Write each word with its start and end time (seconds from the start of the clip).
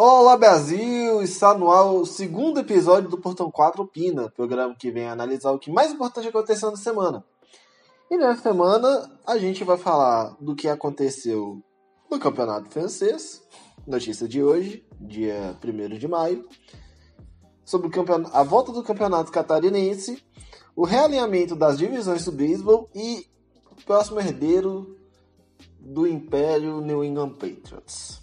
Olá 0.00 0.36
Brasil! 0.36 1.20
Está 1.22 1.58
no 1.58 1.72
ar 1.72 1.86
o 1.86 2.06
segundo 2.06 2.60
episódio 2.60 3.10
do 3.10 3.18
Portão 3.18 3.50
4 3.50 3.82
Opina, 3.82 4.30
programa 4.30 4.72
que 4.72 4.92
vem 4.92 5.08
analisar 5.08 5.50
o 5.50 5.58
que 5.58 5.72
mais 5.72 5.92
importante 5.92 6.28
aconteceu 6.28 6.70
na 6.70 6.76
semana. 6.76 7.24
E 8.08 8.16
nessa 8.16 8.42
semana 8.42 9.10
a 9.26 9.36
gente 9.38 9.64
vai 9.64 9.76
falar 9.76 10.36
do 10.40 10.54
que 10.54 10.68
aconteceu 10.68 11.60
no 12.08 12.16
Campeonato 12.16 12.70
Francês, 12.70 13.42
notícia 13.84 14.28
de 14.28 14.40
hoje, 14.40 14.86
dia 15.00 15.58
1 15.60 15.98
de 15.98 16.06
maio, 16.06 16.48
sobre 17.64 17.90
a 18.32 18.42
volta 18.44 18.70
do 18.70 18.84
Campeonato 18.84 19.32
Catarinense, 19.32 20.24
o 20.76 20.84
realinhamento 20.84 21.56
das 21.56 21.76
divisões 21.76 22.24
do 22.24 22.30
beisebol 22.30 22.88
e 22.94 23.26
o 23.68 23.84
próximo 23.84 24.20
herdeiro 24.20 24.96
do 25.80 26.06
Império 26.06 26.80
New 26.80 27.02
England 27.02 27.30
Patriots. 27.30 28.17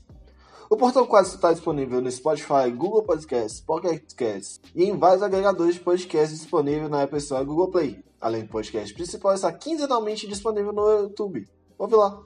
O 0.75 0.77
Portão 0.77 1.05
4 1.05 1.35
está 1.35 1.53
disponível 1.53 2.01
no 2.01 2.11
Spotify, 2.11 2.69
Google 2.69 3.01
Podcasts, 3.01 3.61
Pocket 3.61 4.13
Casts 4.13 4.59
e 4.75 4.83
em 4.83 4.97
vários 4.97 5.23
agregadores 5.23 5.75
de 5.75 5.79
podcasts 5.79 6.37
disponíveis 6.37 6.89
na 6.89 7.03
Apple 7.03 7.17
Store 7.17 7.43
e 7.43 7.45
Google 7.45 7.71
Play. 7.71 8.03
Além 8.19 8.41
do 8.41 8.49
podcast 8.49 8.93
principal, 8.93 9.33
está 9.33 9.49
quinzenalmente 9.53 10.27
disponível 10.27 10.73
no 10.73 10.85
YouTube. 11.03 11.47
Vamos 11.79 11.97
lá. 11.97 12.21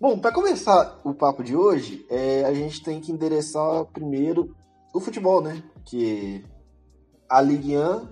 Bom, 0.00 0.18
para 0.18 0.32
começar 0.32 0.98
o 1.04 1.12
papo 1.12 1.44
de 1.44 1.54
hoje, 1.54 2.06
é, 2.08 2.46
a 2.46 2.54
gente 2.54 2.82
tem 2.82 2.98
que 2.98 3.12
endereçar 3.12 3.84
primeiro 3.92 4.56
o 4.94 4.98
futebol, 4.98 5.42
né? 5.42 5.62
Que 5.84 6.42
a 7.28 7.42
Ligue 7.42 7.76
1 7.76 8.08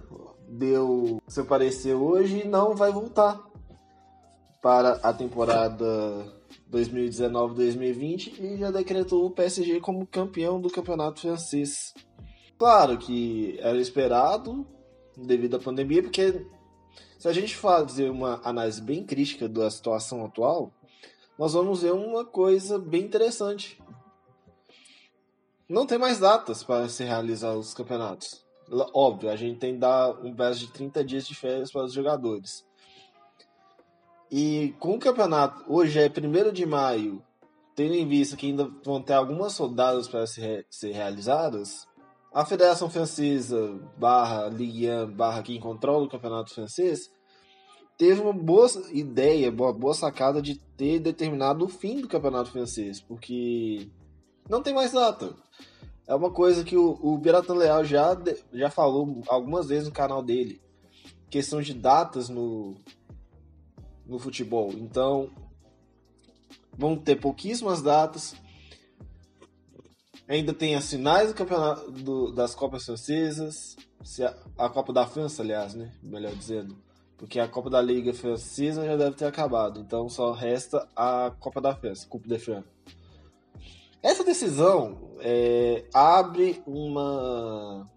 deu 0.50 1.22
seu 1.26 1.46
parecer 1.46 1.94
hoje 1.94 2.42
e 2.44 2.46
não 2.46 2.76
vai 2.76 2.92
voltar 2.92 3.42
para 4.60 5.00
a 5.02 5.14
temporada 5.14 6.36
2019-2020 6.70 8.40
e 8.40 8.56
já 8.58 8.70
decretou 8.70 9.26
o 9.26 9.30
PSG 9.30 9.80
como 9.80 10.06
campeão 10.06 10.60
do 10.60 10.70
campeonato 10.70 11.20
francês. 11.20 11.94
Claro 12.58 12.98
que 12.98 13.56
era 13.60 13.78
esperado 13.78 14.66
devido 15.16 15.56
à 15.56 15.60
pandemia, 15.60 16.02
porque 16.02 16.46
se 17.18 17.28
a 17.28 17.32
gente 17.32 17.56
fazer 17.56 18.10
uma 18.10 18.40
análise 18.44 18.80
bem 18.82 19.04
crítica 19.04 19.48
da 19.48 19.70
situação 19.70 20.24
atual, 20.24 20.72
nós 21.38 21.52
vamos 21.52 21.82
ver 21.82 21.92
uma 21.92 22.24
coisa 22.24 22.78
bem 22.78 23.04
interessante. 23.04 23.80
Não 25.68 25.86
tem 25.86 25.98
mais 25.98 26.18
datas 26.18 26.62
para 26.62 26.88
se 26.88 27.04
realizar 27.04 27.54
os 27.54 27.74
campeonatos. 27.74 28.44
Óbvio, 28.92 29.30
a 29.30 29.36
gente 29.36 29.58
tem 29.58 29.74
que 29.74 29.80
dar 29.80 30.10
um 30.24 30.34
prazo 30.34 30.60
de 30.60 30.72
30 30.72 31.04
dias 31.04 31.26
de 31.26 31.34
férias 31.34 31.70
para 31.70 31.84
os 31.84 31.92
jogadores. 31.92 32.65
E 34.30 34.74
com 34.80 34.94
o 34.94 34.98
campeonato, 34.98 35.64
hoje 35.68 36.00
é 36.00 36.08
1 36.08 36.52
de 36.52 36.66
maio, 36.66 37.22
tendo 37.74 37.94
em 37.94 38.06
vista 38.06 38.36
que 38.36 38.46
ainda 38.46 38.70
vão 38.84 39.00
ter 39.00 39.14
algumas 39.14 39.56
rodadas 39.56 40.08
para 40.08 40.26
ser, 40.26 40.66
ser 40.68 40.92
realizadas, 40.92 41.86
a 42.32 42.44
Federação 42.44 42.90
Francesa 42.90 43.78
barra 43.96 44.48
Ligue 44.48 44.90
1 44.90 45.10
barra 45.12 45.42
quem 45.42 45.60
controla 45.60 46.04
o 46.04 46.08
campeonato 46.08 46.52
francês 46.52 47.10
teve 47.96 48.20
uma 48.20 48.32
boa 48.32 48.68
ideia, 48.92 49.50
boa, 49.50 49.72
boa 49.72 49.94
sacada 49.94 50.42
de 50.42 50.58
ter 50.76 50.98
determinado 50.98 51.64
o 51.64 51.68
fim 51.68 52.00
do 52.00 52.08
campeonato 52.08 52.50
francês, 52.50 53.00
porque 53.00 53.88
não 54.48 54.62
tem 54.62 54.74
mais 54.74 54.92
data. 54.92 55.34
É 56.06 56.14
uma 56.14 56.30
coisa 56.30 56.62
que 56.62 56.76
o, 56.76 56.98
o 57.02 57.18
Beratan 57.18 57.54
Leal 57.54 57.84
já, 57.84 58.16
já 58.52 58.70
falou 58.70 59.22
algumas 59.26 59.68
vezes 59.68 59.88
no 59.88 59.94
canal 59.94 60.22
dele. 60.22 60.60
Questão 61.28 61.60
de 61.60 61.74
datas 61.74 62.28
no, 62.28 62.76
no 64.06 64.18
futebol. 64.18 64.72
Então, 64.72 65.30
vão 66.76 66.96
ter 66.96 67.16
pouquíssimas 67.16 67.82
datas. 67.82 68.34
Ainda 70.28 70.52
tem 70.52 70.74
as 70.74 70.90
finais 70.90 71.28
do 71.28 71.34
campeonato 71.34 71.90
do, 71.90 72.32
das 72.32 72.54
Copas 72.54 72.84
Francesas, 72.84 73.76
a, 74.58 74.66
a, 74.66 74.68
Copa 74.68 74.92
da 74.92 75.06
França, 75.06 75.42
aliás, 75.42 75.74
né? 75.74 75.92
Melhor 76.02 76.34
dizendo. 76.34 76.76
Porque 77.16 77.40
a 77.40 77.48
Copa 77.48 77.70
da 77.70 77.80
Liga 77.80 78.12
Francesa 78.12 78.84
já 78.84 78.96
deve 78.96 79.16
ter 79.16 79.24
acabado. 79.24 79.80
Então 79.80 80.08
só 80.08 80.32
resta 80.32 80.86
a 80.94 81.32
Copa 81.38 81.60
da 81.60 81.74
França, 81.74 82.06
Coupe 82.08 82.28
de 82.28 82.38
France. 82.38 82.68
Essa 84.02 84.22
decisão 84.22 85.16
é, 85.20 85.84
abre 85.94 86.62
uma 86.66 87.88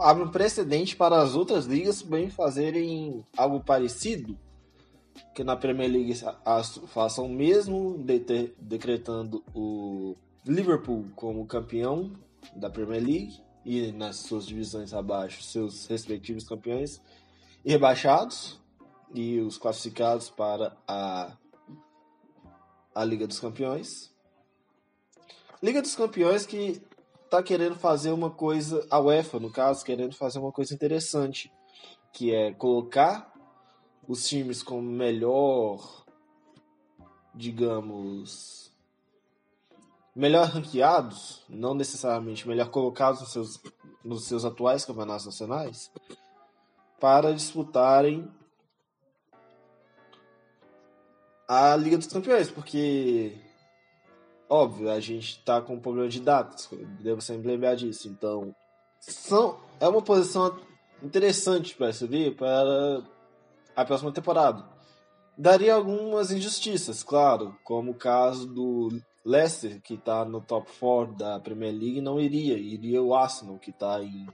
abre 0.00 0.24
um 0.24 0.30
precedente 0.30 0.96
para 0.96 1.20
as 1.20 1.34
outras 1.34 1.66
ligas 1.66 2.02
também 2.02 2.30
fazerem 2.30 3.24
algo 3.36 3.60
parecido 3.60 4.38
que 5.34 5.44
na 5.44 5.56
Premier 5.56 5.90
League 5.90 6.14
façam 6.88 7.28
mesmo 7.28 7.98
de 7.98 8.52
decretando 8.58 9.44
o 9.54 10.16
Liverpool 10.46 11.06
como 11.14 11.46
campeão 11.46 12.12
da 12.54 12.68
Premier 12.68 13.02
League 13.02 13.40
e 13.64 13.92
nas 13.92 14.16
suas 14.16 14.46
divisões 14.46 14.92
abaixo 14.92 15.42
seus 15.42 15.86
respectivos 15.86 16.46
campeões 16.46 17.00
e 17.64 17.70
rebaixados 17.70 18.60
e 19.14 19.38
os 19.40 19.56
classificados 19.56 20.28
para 20.28 20.76
a 20.86 21.36
a 22.94 23.04
Liga 23.04 23.26
dos 23.26 23.40
Campeões. 23.40 24.14
Liga 25.60 25.82
dos 25.82 25.96
Campeões 25.96 26.46
que 26.46 26.80
está 27.24 27.42
querendo 27.42 27.74
fazer 27.74 28.12
uma 28.12 28.30
coisa, 28.30 28.86
a 28.88 29.00
UEFA 29.00 29.40
no 29.40 29.50
caso, 29.50 29.84
querendo 29.84 30.14
fazer 30.14 30.38
uma 30.38 30.52
coisa 30.52 30.72
interessante, 30.72 31.52
que 32.12 32.32
é 32.32 32.52
colocar 32.52 33.33
os 34.06 34.28
times 34.28 34.62
com 34.62 34.80
melhor, 34.80 36.04
digamos, 37.34 38.70
melhor 40.14 40.46
ranqueados, 40.48 41.42
não 41.48 41.74
necessariamente 41.74 42.46
melhor 42.46 42.70
colocados 42.70 43.20
nos 43.20 43.32
seus, 43.32 43.60
nos 44.04 44.24
seus 44.24 44.44
atuais 44.44 44.84
campeonatos 44.84 45.26
nacionais, 45.26 45.90
para 47.00 47.32
disputarem 47.32 48.30
a 51.46 51.76
Liga 51.76 51.98
dos 51.98 52.06
Campeões, 52.06 52.50
porque 52.50 53.36
óbvio, 54.48 54.90
a 54.90 55.00
gente 55.00 55.38
está 55.38 55.60
com 55.60 55.74
um 55.74 55.80
problema 55.80 56.08
de 56.08 56.20
datas, 56.20 56.68
devo 57.00 57.20
sempre 57.20 57.48
lembrar 57.48 57.74
disso. 57.74 58.08
Então, 58.08 58.54
são, 59.00 59.58
é 59.80 59.88
uma 59.88 60.02
posição 60.02 60.58
interessante 61.02 61.74
para 61.74 61.92
subir 61.92 62.36
para 62.36 63.02
a 63.74 63.84
próxima 63.84 64.12
temporada. 64.12 64.64
Daria 65.36 65.74
algumas 65.74 66.30
injustiças, 66.30 67.02
claro, 67.02 67.56
como 67.64 67.90
o 67.90 67.94
caso 67.94 68.46
do 68.46 68.88
Leicester, 69.24 69.80
que 69.82 69.94
está 69.94 70.24
no 70.24 70.40
top 70.40 70.70
4 70.78 71.16
da 71.16 71.40
Premier 71.40 71.72
League, 71.72 72.00
não 72.00 72.20
iria. 72.20 72.56
Iria 72.56 73.02
o 73.02 73.14
Arsenal, 73.14 73.58
que 73.58 73.70
está 73.70 74.02
em. 74.02 74.26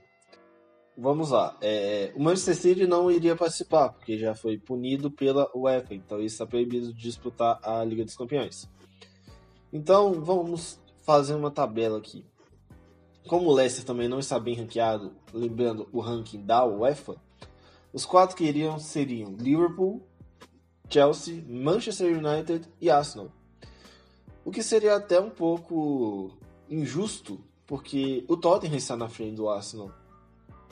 Vamos 0.97 1.31
lá. 1.31 1.57
É, 1.61 2.13
o 2.15 2.21
Manchester 2.21 2.55
City 2.55 2.85
não 2.85 3.09
iria 3.09 3.35
participar, 3.35 3.89
porque 3.89 4.17
já 4.17 4.35
foi 4.35 4.59
punido 4.59 5.09
pela 5.09 5.49
UEFA, 5.55 5.95
então 5.95 6.19
isso 6.19 6.35
está 6.35 6.45
proibido 6.45 6.93
de 6.93 7.01
disputar 7.01 7.59
a 7.63 7.83
Liga 7.83 8.03
dos 8.03 8.15
Campeões. 8.15 8.69
Então 9.73 10.21
vamos 10.21 10.79
fazer 11.03 11.33
uma 11.33 11.49
tabela 11.49 11.97
aqui. 11.97 12.25
Como 13.27 13.49
o 13.49 13.53
Leicester 13.53 13.85
também 13.85 14.09
não 14.09 14.19
está 14.19 14.39
bem 14.39 14.55
ranqueado, 14.55 15.15
lembrando 15.33 15.87
o 15.93 16.01
ranking 16.01 16.45
da 16.45 16.65
UEFA, 16.65 17.15
os 17.93 18.05
quatro 18.05 18.35
que 18.35 18.43
iriam 18.43 18.79
seriam 18.79 19.35
Liverpool, 19.37 20.01
Chelsea, 20.89 21.43
Manchester 21.47 22.17
United 22.17 22.67
e 22.79 22.89
Arsenal. 22.89 23.31
O 24.43 24.51
que 24.51 24.63
seria 24.63 24.95
até 24.95 25.19
um 25.19 25.29
pouco 25.29 26.31
injusto, 26.69 27.39
porque 27.67 28.25
o 28.27 28.35
Tottenham 28.35 28.77
está 28.77 28.95
na 28.95 29.07
frente 29.07 29.35
do 29.35 29.49
Arsenal. 29.49 29.91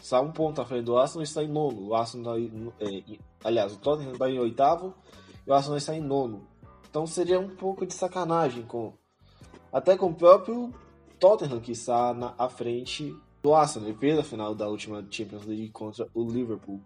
Está 0.02 0.22
um 0.22 0.32
ponto 0.32 0.62
à 0.62 0.66
frente 0.66 0.86
do 0.86 0.98
Arsenal 0.98 1.22
e 1.22 1.26
está 1.26 1.44
em 1.44 1.48
nono. 1.48 1.88
O 1.88 1.94
Arsenal, 1.94 2.38
é, 2.38 3.04
aliás, 3.44 3.74
o 3.74 3.78
Tottenham 3.78 4.14
está 4.14 4.30
em 4.30 4.40
oitavo 4.40 4.94
e 5.46 5.50
o 5.50 5.54
Arsenal 5.54 5.78
está 5.78 5.96
em 5.96 6.02
nono. 6.02 6.48
Então 6.90 7.06
seria 7.06 7.40
um 7.40 7.50
pouco 7.50 7.86
de 7.86 7.94
sacanagem 7.94 8.64
com 8.64 8.94
até 9.72 9.96
com 9.96 10.08
o 10.08 10.16
próprio 10.16 10.74
Tottenham 11.20 11.60
que 11.60 11.74
está 11.74 12.14
na 12.14 12.34
à 12.38 12.50
frente 12.50 13.16
do 13.44 13.54
Arsenal. 13.54 13.90
Ele 13.90 13.98
fez 13.98 14.18
a 14.18 14.24
final 14.24 14.56
da 14.56 14.68
última 14.68 15.06
Champions 15.10 15.46
League 15.46 15.70
contra 15.70 16.08
o 16.14 16.24
Liverpool. 16.24 16.82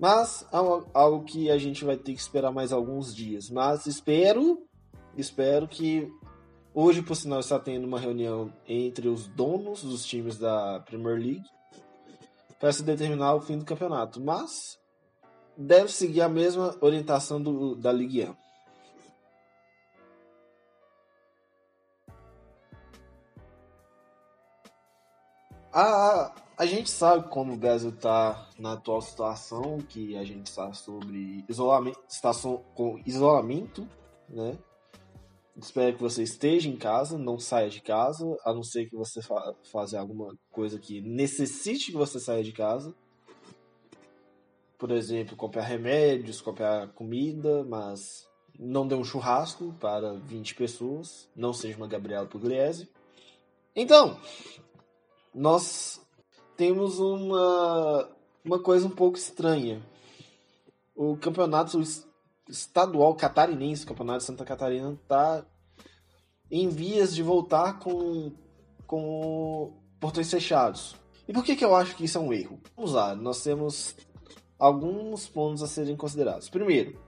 Mas 0.00 0.46
algo 0.50 1.24
que 1.24 1.50
a 1.50 1.58
gente 1.58 1.84
vai 1.84 1.94
ter 1.94 2.14
que 2.14 2.20
esperar 2.20 2.50
mais 2.50 2.72
alguns 2.72 3.14
dias. 3.14 3.50
Mas 3.50 3.84
espero, 3.84 4.66
espero 5.14 5.68
que 5.68 6.10
hoje, 6.72 7.02
por 7.02 7.14
sinal, 7.14 7.40
está 7.40 7.58
tendo 7.58 7.86
uma 7.86 8.00
reunião 8.00 8.50
entre 8.66 9.08
os 9.08 9.28
donos 9.28 9.82
dos 9.84 10.06
times 10.06 10.38
da 10.38 10.80
Premier 10.80 11.18
League 11.18 11.44
para 12.58 12.72
se 12.72 12.82
determinar 12.82 13.34
o 13.34 13.42
fim 13.42 13.58
do 13.58 13.64
campeonato. 13.66 14.22
Mas 14.22 14.78
deve 15.54 15.92
seguir 15.92 16.22
a 16.22 16.30
mesma 16.30 16.74
orientação 16.80 17.42
do, 17.42 17.74
da 17.74 17.92
Ligue 17.92 18.24
1. 18.24 18.34
A, 25.74 26.34
a 26.60 26.66
gente 26.66 26.90
sabe 26.90 27.26
como 27.30 27.54
o 27.54 27.56
Brasil 27.56 27.88
está 27.88 28.46
na 28.58 28.74
atual 28.74 29.00
situação, 29.00 29.78
que 29.78 30.14
a 30.14 30.24
gente 30.24 30.46
está 30.48 30.70
sobre 30.74 31.42
isolamento, 31.48 31.98
está 32.06 32.32
com 32.74 33.00
isolamento, 33.06 33.88
né? 34.28 34.58
espero 35.56 35.96
que 35.96 36.02
você 36.02 36.22
esteja 36.22 36.68
em 36.68 36.76
casa, 36.76 37.16
não 37.16 37.38
saia 37.38 37.70
de 37.70 37.80
casa, 37.80 38.26
a 38.44 38.52
não 38.52 38.62
ser 38.62 38.84
que 38.90 38.94
você 38.94 39.22
fa 39.22 39.54
faça 39.72 39.98
alguma 39.98 40.36
coisa 40.50 40.78
que 40.78 41.00
necessite 41.00 41.92
que 41.92 41.96
você 41.96 42.20
saia 42.20 42.44
de 42.44 42.52
casa. 42.52 42.94
Por 44.76 44.90
exemplo, 44.90 45.38
comprar 45.38 45.62
remédios, 45.62 46.42
comprar 46.42 46.88
comida, 46.88 47.64
mas 47.64 48.28
não 48.58 48.86
dê 48.86 48.94
um 48.94 49.04
churrasco 49.04 49.74
para 49.80 50.12
20 50.12 50.54
pessoas, 50.56 51.26
não 51.34 51.54
seja 51.54 51.78
uma 51.78 51.88
Gabriela 51.88 52.26
Pugliese. 52.26 52.86
Então, 53.74 54.20
nós 55.34 56.00
temos 56.60 56.98
uma, 56.98 58.06
uma 58.44 58.58
coisa 58.58 58.86
um 58.86 58.90
pouco 58.90 59.16
estranha. 59.16 59.80
O 60.94 61.16
campeonato 61.16 61.80
estadual 62.46 63.14
catarinense, 63.14 63.84
o 63.84 63.86
campeonato 63.86 64.18
de 64.18 64.24
Santa 64.24 64.44
Catarina, 64.44 64.92
está 64.92 65.42
em 66.50 66.68
vias 66.68 67.14
de 67.14 67.22
voltar 67.22 67.78
com, 67.78 68.30
com 68.86 69.72
portões 69.98 70.30
fechados. 70.30 70.94
E 71.26 71.32
por 71.32 71.42
que, 71.42 71.56
que 71.56 71.64
eu 71.64 71.74
acho 71.74 71.96
que 71.96 72.04
isso 72.04 72.18
é 72.18 72.20
um 72.20 72.30
erro? 72.30 72.60
Vamos 72.76 72.92
lá, 72.92 73.14
nós 73.14 73.42
temos 73.42 73.96
alguns 74.58 75.26
pontos 75.26 75.62
a 75.62 75.66
serem 75.66 75.96
considerados. 75.96 76.50
Primeiro, 76.50 77.00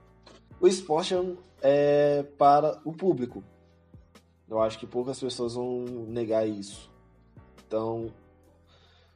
o 0.59 0.67
esporte 0.67 1.13
é 1.61 2.23
para 2.39 2.81
o 2.83 2.91
público. 2.91 3.43
Eu 4.49 4.59
acho 4.59 4.79
que 4.79 4.87
poucas 4.87 5.19
pessoas 5.19 5.53
vão 5.53 5.85
negar 6.07 6.47
isso. 6.47 6.89
Então, 7.67 8.11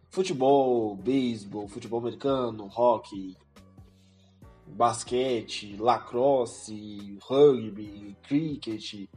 futebol, 0.10 0.96
beisebol, 0.96 1.68
futebol 1.68 2.00
americano, 2.00 2.68
hockey, 2.68 3.36
basquete, 4.66 5.76
lacrosse, 5.78 7.18
rugby, 7.22 8.16
cricket, 8.24 9.08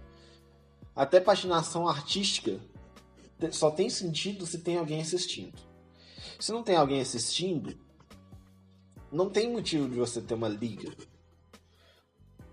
até 0.94 1.20
patinação 1.20 1.88
artística 1.88 2.60
só 3.50 3.70
tem 3.70 3.88
sentido 3.88 4.44
se 4.46 4.58
tem 4.58 4.76
alguém 4.76 5.00
assistindo. 5.00 5.58
Se 6.38 6.52
não 6.52 6.62
tem 6.62 6.76
alguém 6.76 7.00
assistindo, 7.00 7.78
não 9.10 9.30
tem 9.30 9.50
motivo 9.50 9.88
de 9.88 9.96
você 9.96 10.20
ter 10.20 10.34
uma 10.34 10.48
liga. 10.48 10.94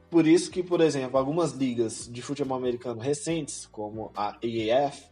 Por 0.09 0.25
isso 0.25 0.49
que, 0.49 0.63
por 0.63 0.79
exemplo, 0.79 1.17
algumas 1.17 1.51
ligas 1.51 2.07
de 2.09 2.21
futebol 2.21 2.57
americano 2.57 3.01
recentes, 3.01 3.65
como 3.65 4.11
a 4.15 4.29
AAF, 4.29 5.09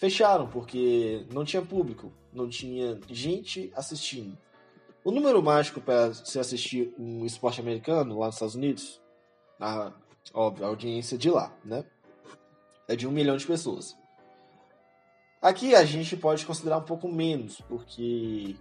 fecharam 0.00 0.48
porque 0.48 1.26
não 1.30 1.44
tinha 1.44 1.60
público, 1.60 2.10
não 2.32 2.48
tinha 2.48 2.98
gente 3.10 3.70
assistindo. 3.76 4.36
O 5.04 5.10
número 5.10 5.42
mágico 5.42 5.78
para 5.78 6.14
se 6.14 6.38
assistir 6.38 6.94
um 6.98 7.26
esporte 7.26 7.60
americano 7.60 8.18
lá 8.18 8.26
nos 8.26 8.36
Estados 8.36 8.54
Unidos, 8.54 9.00
a, 9.60 9.92
audiência 10.34 11.18
de 11.18 11.30
lá, 11.30 11.54
né? 11.62 11.84
É 12.88 12.96
de 12.96 13.06
um 13.06 13.10
milhão 13.10 13.36
de 13.36 13.46
pessoas. 13.46 13.94
Aqui 15.42 15.74
a 15.74 15.84
gente 15.84 16.16
pode 16.16 16.46
considerar 16.46 16.78
um 16.78 16.84
pouco 16.84 17.06
menos, 17.06 17.60
porque 17.62 18.56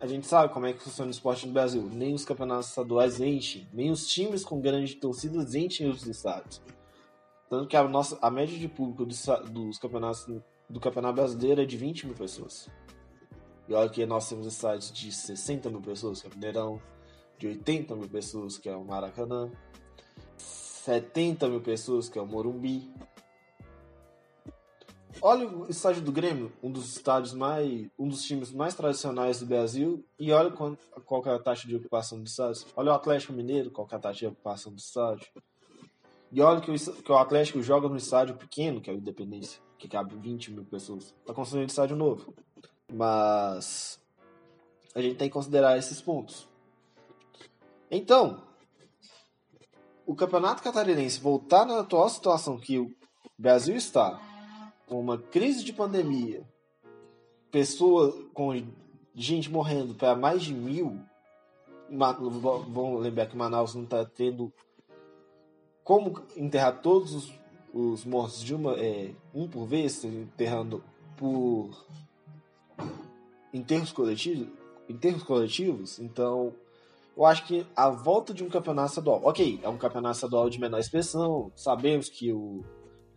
a 0.00 0.06
gente 0.06 0.26
sabe 0.26 0.52
como 0.54 0.66
é 0.66 0.72
que 0.72 0.82
funciona 0.82 1.08
o 1.08 1.12
esporte 1.12 1.46
no 1.46 1.52
Brasil. 1.52 1.82
Nem 1.92 2.14
os 2.14 2.24
campeonatos 2.24 2.70
estaduais 2.70 3.20
enchem, 3.20 3.68
nem 3.74 3.90
os 3.90 4.06
times 4.06 4.42
com 4.42 4.58
grandes 4.58 4.94
torcidas 4.94 5.54
enchem 5.54 5.90
os 5.90 6.06
estádios. 6.06 6.62
Tanto 7.50 7.68
que 7.68 7.76
a, 7.76 7.84
nossa, 7.86 8.18
a 8.22 8.30
média 8.30 8.58
de 8.58 8.68
público 8.68 9.04
dos, 9.04 9.26
dos 9.50 9.78
campeonatos 9.78 10.26
do 10.72 10.80
Campeonato 10.80 11.14
Brasileiro 11.14 11.60
é 11.60 11.64
de 11.66 11.76
20 11.76 12.06
mil 12.06 12.14
pessoas. 12.16 12.68
E 13.68 13.74
olha 13.74 13.90
que 13.90 14.04
nós 14.06 14.28
temos 14.28 14.46
estádios 14.46 14.90
de 14.90 15.12
60 15.12 15.68
mil 15.70 15.82
pessoas, 15.82 16.20
que 16.20 16.26
é 16.26 16.30
o 16.30 16.34
Mineirão, 16.34 16.80
de 17.38 17.46
80 17.46 17.94
mil 17.94 18.08
pessoas, 18.08 18.56
que 18.56 18.68
é 18.68 18.74
o 18.74 18.84
Maracanã, 18.84 19.50
70 20.36 21.48
mil 21.48 21.60
pessoas, 21.60 22.08
que 22.08 22.18
é 22.18 22.22
o 22.22 22.26
Morumbi, 22.26 22.90
Olha 25.24 25.46
o 25.46 25.70
estádio 25.70 26.02
do 26.02 26.10
Grêmio, 26.10 26.52
um 26.60 26.68
dos 26.68 26.96
estádios 26.96 27.32
mais. 27.32 27.88
um 27.96 28.08
dos 28.08 28.24
times 28.24 28.50
mais 28.50 28.74
tradicionais 28.74 29.38
do 29.38 29.46
Brasil, 29.46 30.04
e 30.18 30.32
olha 30.32 30.50
qual, 30.50 30.76
qual 31.04 31.22
é 31.26 31.34
a 31.34 31.38
taxa 31.38 31.68
de 31.68 31.76
ocupação 31.76 32.18
do 32.18 32.26
estádio. 32.26 32.66
Olha 32.74 32.90
o 32.90 32.94
Atlético 32.94 33.32
Mineiro, 33.32 33.70
qual 33.70 33.86
é 33.92 33.94
a 33.94 33.98
taxa 34.00 34.20
de 34.20 34.26
ocupação 34.26 34.72
do 34.72 34.78
estádio. 34.78 35.28
E 36.32 36.40
olha 36.40 36.62
que 36.62 36.70
o, 36.70 36.74
que 36.74 37.12
o 37.12 37.16
Atlético 37.16 37.62
joga 37.62 37.88
no 37.88 37.96
estádio 37.96 38.34
pequeno, 38.36 38.80
que 38.80 38.88
é 38.88 38.92
o 38.94 38.96
Independência, 38.96 39.60
que 39.76 39.86
cabe 39.86 40.16
20 40.16 40.52
mil 40.52 40.64
pessoas. 40.64 41.14
Tá 41.26 41.34
construindo 41.34 41.68
estádio 41.68 41.94
novo. 41.94 42.34
Mas 42.90 44.00
a 44.94 45.02
gente 45.02 45.16
tem 45.16 45.28
que 45.28 45.34
considerar 45.34 45.76
esses 45.76 46.00
pontos. 46.00 46.48
Então, 47.90 48.42
o 50.06 50.14
Campeonato 50.14 50.62
Catarinense 50.62 51.20
voltar 51.20 51.66
na 51.66 51.80
atual 51.80 52.08
situação 52.08 52.58
que 52.58 52.78
o 52.78 52.90
Brasil 53.38 53.76
está, 53.76 54.18
com 54.86 54.98
uma 54.98 55.18
crise 55.18 55.62
de 55.62 55.72
pandemia, 55.74 56.42
pessoa 57.50 58.10
com 58.32 58.54
gente 59.14 59.50
morrendo 59.50 59.94
para 59.94 60.16
mais 60.16 60.42
de 60.42 60.54
mil, 60.54 60.98
vamos 61.90 63.02
lembrar 63.02 63.26
que 63.26 63.36
Manaus 63.36 63.74
não 63.74 63.84
está 63.84 64.04
tendo 64.06 64.50
como 65.84 66.22
enterrar 66.36 66.80
todos 66.80 67.14
os, 67.14 67.32
os 67.72 68.04
mortos 68.04 68.42
de 68.42 68.54
uma 68.54 68.74
é, 68.74 69.12
um 69.34 69.48
por 69.48 69.66
vez, 69.66 70.04
enterrando 70.04 70.82
por 71.16 71.70
enterros 73.52 73.92
coletivos, 73.92 74.48
enterros 74.88 75.22
coletivos. 75.22 75.98
Então, 75.98 76.54
eu 77.16 77.24
acho 77.24 77.46
que 77.46 77.66
a 77.76 77.90
volta 77.90 78.32
de 78.32 78.42
um 78.42 78.48
campeonato 78.48 78.90
estadual, 78.90 79.20
ok, 79.24 79.60
é 79.62 79.68
um 79.68 79.76
campeonato 79.76 80.16
estadual 80.16 80.48
de 80.48 80.60
menor 80.60 80.78
expressão, 80.78 81.52
sabemos 81.54 82.08
que 82.08 82.32
o 82.32 82.64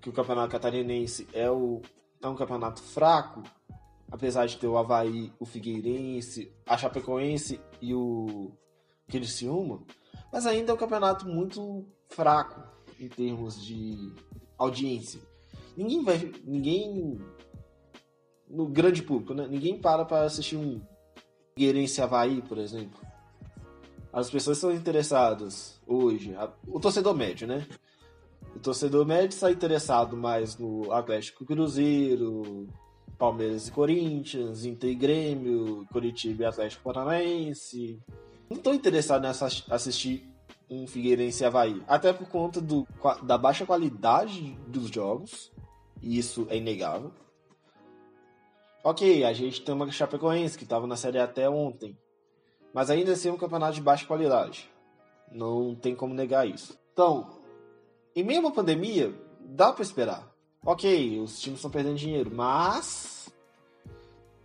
que 0.05 0.09
o 0.09 0.13
campeonato 0.13 0.51
catarinense 0.51 1.27
é, 1.33 1.49
o, 1.49 1.81
é 2.21 2.27
um 2.27 2.35
campeonato 2.35 2.79
fraco, 2.79 3.41
apesar 4.11 4.45
de 4.45 4.55
ter 4.55 4.67
o 4.67 4.77
Havaí, 4.77 5.33
o 5.39 5.45
Figueirense, 5.47 6.53
a 6.63 6.77
Chapecoense 6.77 7.59
e 7.81 7.91
o 7.95 8.51
Criciúma, 9.07 9.81
mas 10.31 10.45
ainda 10.45 10.71
é 10.71 10.75
um 10.75 10.77
campeonato 10.77 11.27
muito 11.27 11.83
fraco 12.09 12.63
em 12.99 13.07
termos 13.07 13.63
de 13.63 14.13
audiência. 14.57 15.19
Ninguém 15.75 16.03
vai. 16.03 16.31
Ninguém. 16.43 17.19
No 18.47 18.67
grande 18.67 19.01
público, 19.01 19.33
né? 19.33 19.47
Ninguém 19.47 19.79
para 19.79 20.05
para 20.05 20.23
assistir 20.23 20.55
um 20.55 20.79
Figueirense 21.55 22.01
Havaí, 22.01 22.41
por 22.41 22.57
exemplo. 22.57 22.99
As 24.13 24.29
pessoas 24.29 24.57
são 24.57 24.71
interessadas 24.71 25.81
hoje, 25.85 26.33
o 26.67 26.79
torcedor 26.79 27.13
médio, 27.13 27.47
né? 27.47 27.67
o 28.55 28.59
torcedor 28.59 29.05
médio 29.05 29.35
está 29.35 29.51
interessado 29.51 30.15
mais 30.15 30.57
no 30.57 30.91
Atlético 30.91 31.45
Cruzeiro, 31.45 32.67
Palmeiras 33.17 33.67
e 33.67 33.71
Corinthians, 33.71 34.63
Inter 34.63 34.91
e 34.91 34.95
Grêmio, 34.95 35.85
Curitiba 35.91 36.43
e 36.43 36.45
Atlético 36.45 36.83
Paranaense. 36.83 37.99
Não 38.49 38.57
estou 38.57 38.73
interessado 38.73 39.25
em 39.25 39.73
assistir 39.73 40.29
um 40.69 40.87
Figueirense 40.87 41.43
e 41.43 41.45
Havaí, 41.45 41.83
até 41.87 42.11
por 42.11 42.27
conta 42.27 42.59
do, 42.59 42.87
da 43.23 43.37
baixa 43.37 43.65
qualidade 43.65 44.57
dos 44.67 44.89
jogos, 44.89 45.51
e 46.01 46.17
isso 46.17 46.47
é 46.49 46.57
inegável. 46.57 47.11
Ok, 48.83 49.23
a 49.23 49.33
gente 49.33 49.61
tem 49.61 49.73
uma 49.73 49.89
Chapecoense 49.91 50.57
que 50.57 50.63
estava 50.63 50.85
na 50.85 50.95
Série 50.95 51.19
até 51.19 51.49
ontem, 51.49 51.97
mas 52.73 52.89
ainda 52.89 53.13
assim 53.13 53.29
é 53.29 53.31
um 53.31 53.37
campeonato 53.37 53.73
de 53.73 53.81
baixa 53.81 54.05
qualidade. 54.05 54.69
Não 55.31 55.73
tem 55.73 55.95
como 55.95 56.13
negar 56.13 56.47
isso. 56.47 56.77
Então, 56.93 57.39
em 58.15 58.23
meio 58.23 58.39
a 58.39 58.43
uma 58.43 58.51
pandemia, 58.51 59.13
dá 59.41 59.73
para 59.73 59.81
esperar. 59.81 60.31
Ok, 60.63 61.19
os 61.19 61.39
times 61.39 61.59
estão 61.59 61.71
perdendo 61.71 61.97
dinheiro, 61.97 62.31
mas 62.33 63.33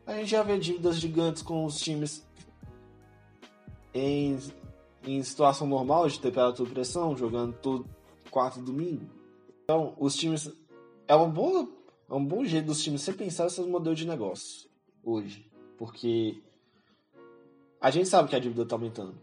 a 0.07 0.15
gente 0.15 0.31
já 0.31 0.43
vê 0.43 0.59
dívidas 0.59 0.97
gigantes 0.97 1.43
com 1.43 1.65
os 1.65 1.77
times 1.77 2.27
em, 3.95 4.39
em 5.05 5.23
situação 5.23 5.67
normal 5.67 6.09
de 6.09 6.21
temperatura 6.21 6.69
e 6.69 6.73
pressão, 6.73 7.17
jogando 7.17 7.55
todo 7.55 7.89
quarto 8.31 8.61
domingo. 8.61 9.07
Então, 9.65 9.95
os 9.99 10.15
times. 10.17 10.51
É 11.07 11.15
uma 11.15 11.29
boa, 11.29 11.69
é 12.09 12.15
um 12.15 12.25
bom 12.25 12.45
jeito 12.45 12.67
dos 12.67 12.83
times 12.85 13.03
sempre 13.03 13.25
pensar 13.25 13.47
esses 13.47 13.67
modelos 13.67 13.99
de 13.99 14.07
negócio 14.07 14.71
hoje. 15.03 15.51
Porque 15.77 16.41
a 17.81 17.91
gente 17.91 18.09
sabe 18.09 18.29
que 18.29 18.37
a 18.37 18.39
dívida 18.39 18.63
está 18.63 18.77
aumentando. 18.77 19.19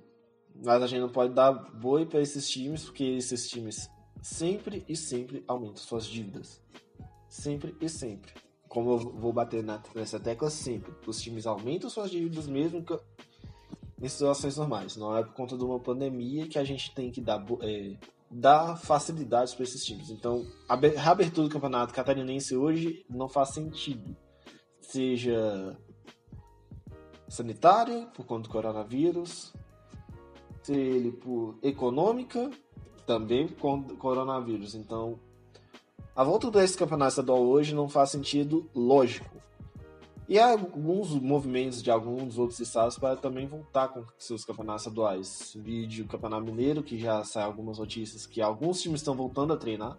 Mas 0.55 0.81
a 0.81 0.87
gente 0.87 1.01
não 1.01 1.09
pode 1.09 1.33
dar 1.33 1.53
boi 1.53 2.05
para 2.05 2.19
esses 2.19 2.49
times, 2.49 2.83
porque 2.83 3.03
esses 3.03 3.47
times 3.47 3.89
sempre 4.21 4.83
e 4.89 4.95
sempre 4.95 5.43
aumenta 5.47 5.77
suas 5.77 6.05
dívidas. 6.05 6.61
Sempre 7.29 7.75
e 7.79 7.87
sempre. 7.87 8.33
Como 8.67 8.91
eu 8.91 8.97
vou 8.97 9.31
bater 9.31 9.63
nessa 9.95 10.19
tecla 10.19 10.49
sempre. 10.49 10.93
Os 11.05 11.21
times 11.21 11.45
aumentam 11.45 11.89
suas 11.89 12.11
dívidas 12.11 12.47
mesmo 12.47 12.83
em 14.01 14.07
situações 14.07 14.57
normais. 14.57 14.95
Não 14.95 15.15
é 15.15 15.23
por 15.23 15.33
conta 15.33 15.57
de 15.57 15.63
uma 15.63 15.79
pandemia 15.79 16.47
que 16.47 16.59
a 16.59 16.63
gente 16.63 16.93
tem 16.93 17.11
que 17.11 17.21
dar, 17.21 17.43
é, 17.61 17.95
dar 18.29 18.75
facilidades 18.77 19.53
para 19.53 19.63
esses 19.63 19.83
times. 19.83 20.09
Então, 20.09 20.45
a 20.67 20.75
reabertura 20.75 21.47
do 21.47 21.53
campeonato 21.53 21.93
catarinense 21.93 22.55
hoje 22.55 23.05
não 23.09 23.27
faz 23.27 23.49
sentido. 23.49 24.15
Seja 24.79 25.77
sanitária, 27.27 28.07
por 28.15 28.25
conta 28.25 28.43
do 28.43 28.49
coronavírus, 28.49 29.53
seja 30.61 30.79
ele 30.79 31.11
por 31.11 31.57
econômica 31.61 32.49
também 33.05 33.47
com 33.47 33.83
coronavírus. 33.83 34.75
Então, 34.75 35.19
a 36.15 36.23
volta 36.23 36.49
desse 36.51 36.77
campeonato 36.77 37.09
estadual 37.09 37.41
hoje 37.43 37.73
não 37.73 37.87
faz 37.87 38.11
sentido 38.11 38.69
lógico. 38.73 39.37
E 40.27 40.37
alguns 40.37 41.11
movimentos 41.11 41.81
de 41.81 41.89
alguns 41.89 42.37
outros 42.37 42.59
estados 42.59 42.97
para 42.97 43.15
também 43.15 43.47
voltar 43.47 43.87
com 43.87 44.03
seus 44.17 44.43
campeonatos 44.43 44.81
estaduais. 44.81 45.53
Vídeo 45.55 46.05
Campeonato 46.05 46.43
Mineiro, 46.43 46.83
que 46.83 46.99
já 46.99 47.23
sai 47.23 47.43
algumas 47.43 47.79
notícias 47.79 48.25
que 48.25 48.41
alguns 48.41 48.81
times 48.81 48.99
estão 48.99 49.15
voltando 49.15 49.53
a 49.53 49.57
treinar. 49.57 49.97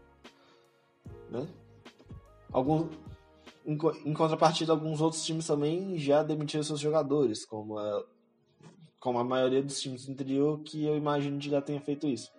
Né? 1.31 1.49
Alguns, 2.53 2.91
em 3.65 4.13
contrapartida, 4.13 4.73
alguns 4.73 5.01
outros 5.01 5.25
times 5.25 5.47
também 5.47 5.97
já 5.99 6.23
demitiram 6.23 6.63
seus 6.63 6.81
jogadores, 6.81 7.47
como 7.47 7.79
como 9.01 9.19
a 9.19 9.25
maioria 9.25 9.63
dos 9.63 9.81
times 9.81 10.07
do 10.07 10.13
interior, 10.13 10.61
que 10.61 10.85
eu 10.85 10.97
imagino 10.97 11.39
que 11.39 11.49
já 11.49 11.63
tenha 11.63 11.81
feito 11.81 12.07
isso. 12.07 12.31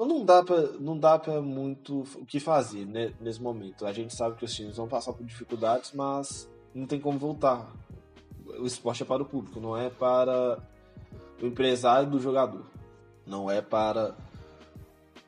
Então, 0.00 0.08
não 0.08 0.24
dá 0.24 0.42
pra, 0.42 0.62
não 0.80 0.98
dá 0.98 1.18
pra 1.18 1.42
muito 1.42 2.04
o 2.16 2.24
que 2.24 2.40
fazer 2.40 2.86
né, 2.86 3.12
nesse 3.20 3.42
momento. 3.42 3.84
A 3.84 3.92
gente 3.92 4.16
sabe 4.16 4.34
que 4.34 4.46
os 4.46 4.54
times 4.54 4.78
vão 4.78 4.88
passar 4.88 5.12
por 5.12 5.26
dificuldades, 5.26 5.92
mas 5.92 6.48
não 6.74 6.86
tem 6.86 6.98
como 6.98 7.18
voltar. 7.18 7.70
O 8.46 8.64
esporte 8.64 9.02
é 9.02 9.06
para 9.06 9.22
o 9.22 9.26
público, 9.26 9.60
não 9.60 9.76
é 9.76 9.90
para 9.90 10.58
o 11.42 11.46
empresário 11.46 12.08
do 12.08 12.18
jogador. 12.18 12.64
Não 13.26 13.50
é 13.50 13.60
para 13.60 14.16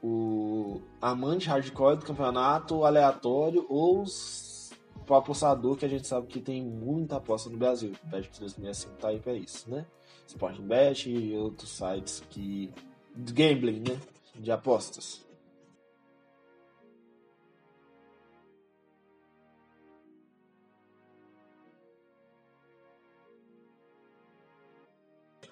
o 0.03 0.81
amante 1.03 1.49
hardcore 1.49 1.99
do 1.99 2.07
campeonato 2.07 2.87
aleatório 2.87 3.67
ou 3.69 4.01
os, 4.01 4.73
o 5.07 5.15
apostador 5.15 5.77
que 5.77 5.85
a 5.85 5.89
gente 5.89 6.09
sabe 6.09 6.29
que 6.29 6.41
tem 6.41 6.63
muita 6.63 7.17
aposta 7.17 7.51
no 7.51 7.59
Brasil. 7.59 7.93
Bet 8.05 8.27
365 8.31 8.95
tá 8.95 9.09
aí 9.09 9.21
para 9.21 9.35
isso, 9.35 9.71
né? 9.71 9.85
Sporting 10.27 10.67
Bet 10.67 11.11
e 11.11 11.37
outros 11.37 11.69
sites 11.69 12.23
que. 12.31 12.73
Gambling, 13.15 13.81
né? 13.87 14.01
De 14.35 14.51
apostas. 14.51 15.25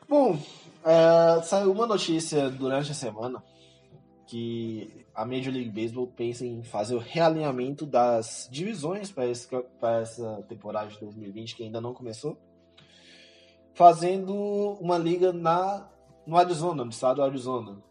Bom, 0.09 0.37
é, 0.85 1.43
saiu 1.43 1.71
uma 1.71 1.87
notícia 1.87 2.51
durante 2.51 2.91
a 2.91 2.95
semana 2.95 3.43
que 4.27 5.07
a 5.15 5.25
Major 5.25 5.53
League 5.53 5.71
Baseball 5.71 6.07
pensa 6.07 6.45
em 6.45 6.63
fazer 6.63 6.95
o 6.95 6.99
realinhamento 6.99 7.85
das 7.85 8.49
divisões 8.51 9.13
para 9.13 10.01
essa 10.01 10.43
temporada 10.49 10.89
de 10.89 10.99
2020 10.99 11.55
que 11.55 11.63
ainda 11.63 11.81
não 11.81 11.95
começou, 11.95 12.39
fazendo 13.75 14.35
uma 14.81 14.99
liga 14.99 15.33
na 15.33 15.89
no 16.27 16.37
Arizona, 16.37 16.85
no 16.85 16.91
estado 16.91 17.17
do 17.17 17.23
Arizona, 17.23 17.83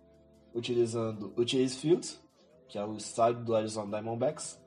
utilizando 0.53 1.33
o 1.35 1.47
Chase 1.47 1.75
Field, 1.75 2.19
que 2.67 2.77
é 2.77 2.85
o 2.85 2.95
estádio 2.95 3.43
do 3.43 3.55
Arizona 3.55 3.89
Diamondbacks, 3.89 4.59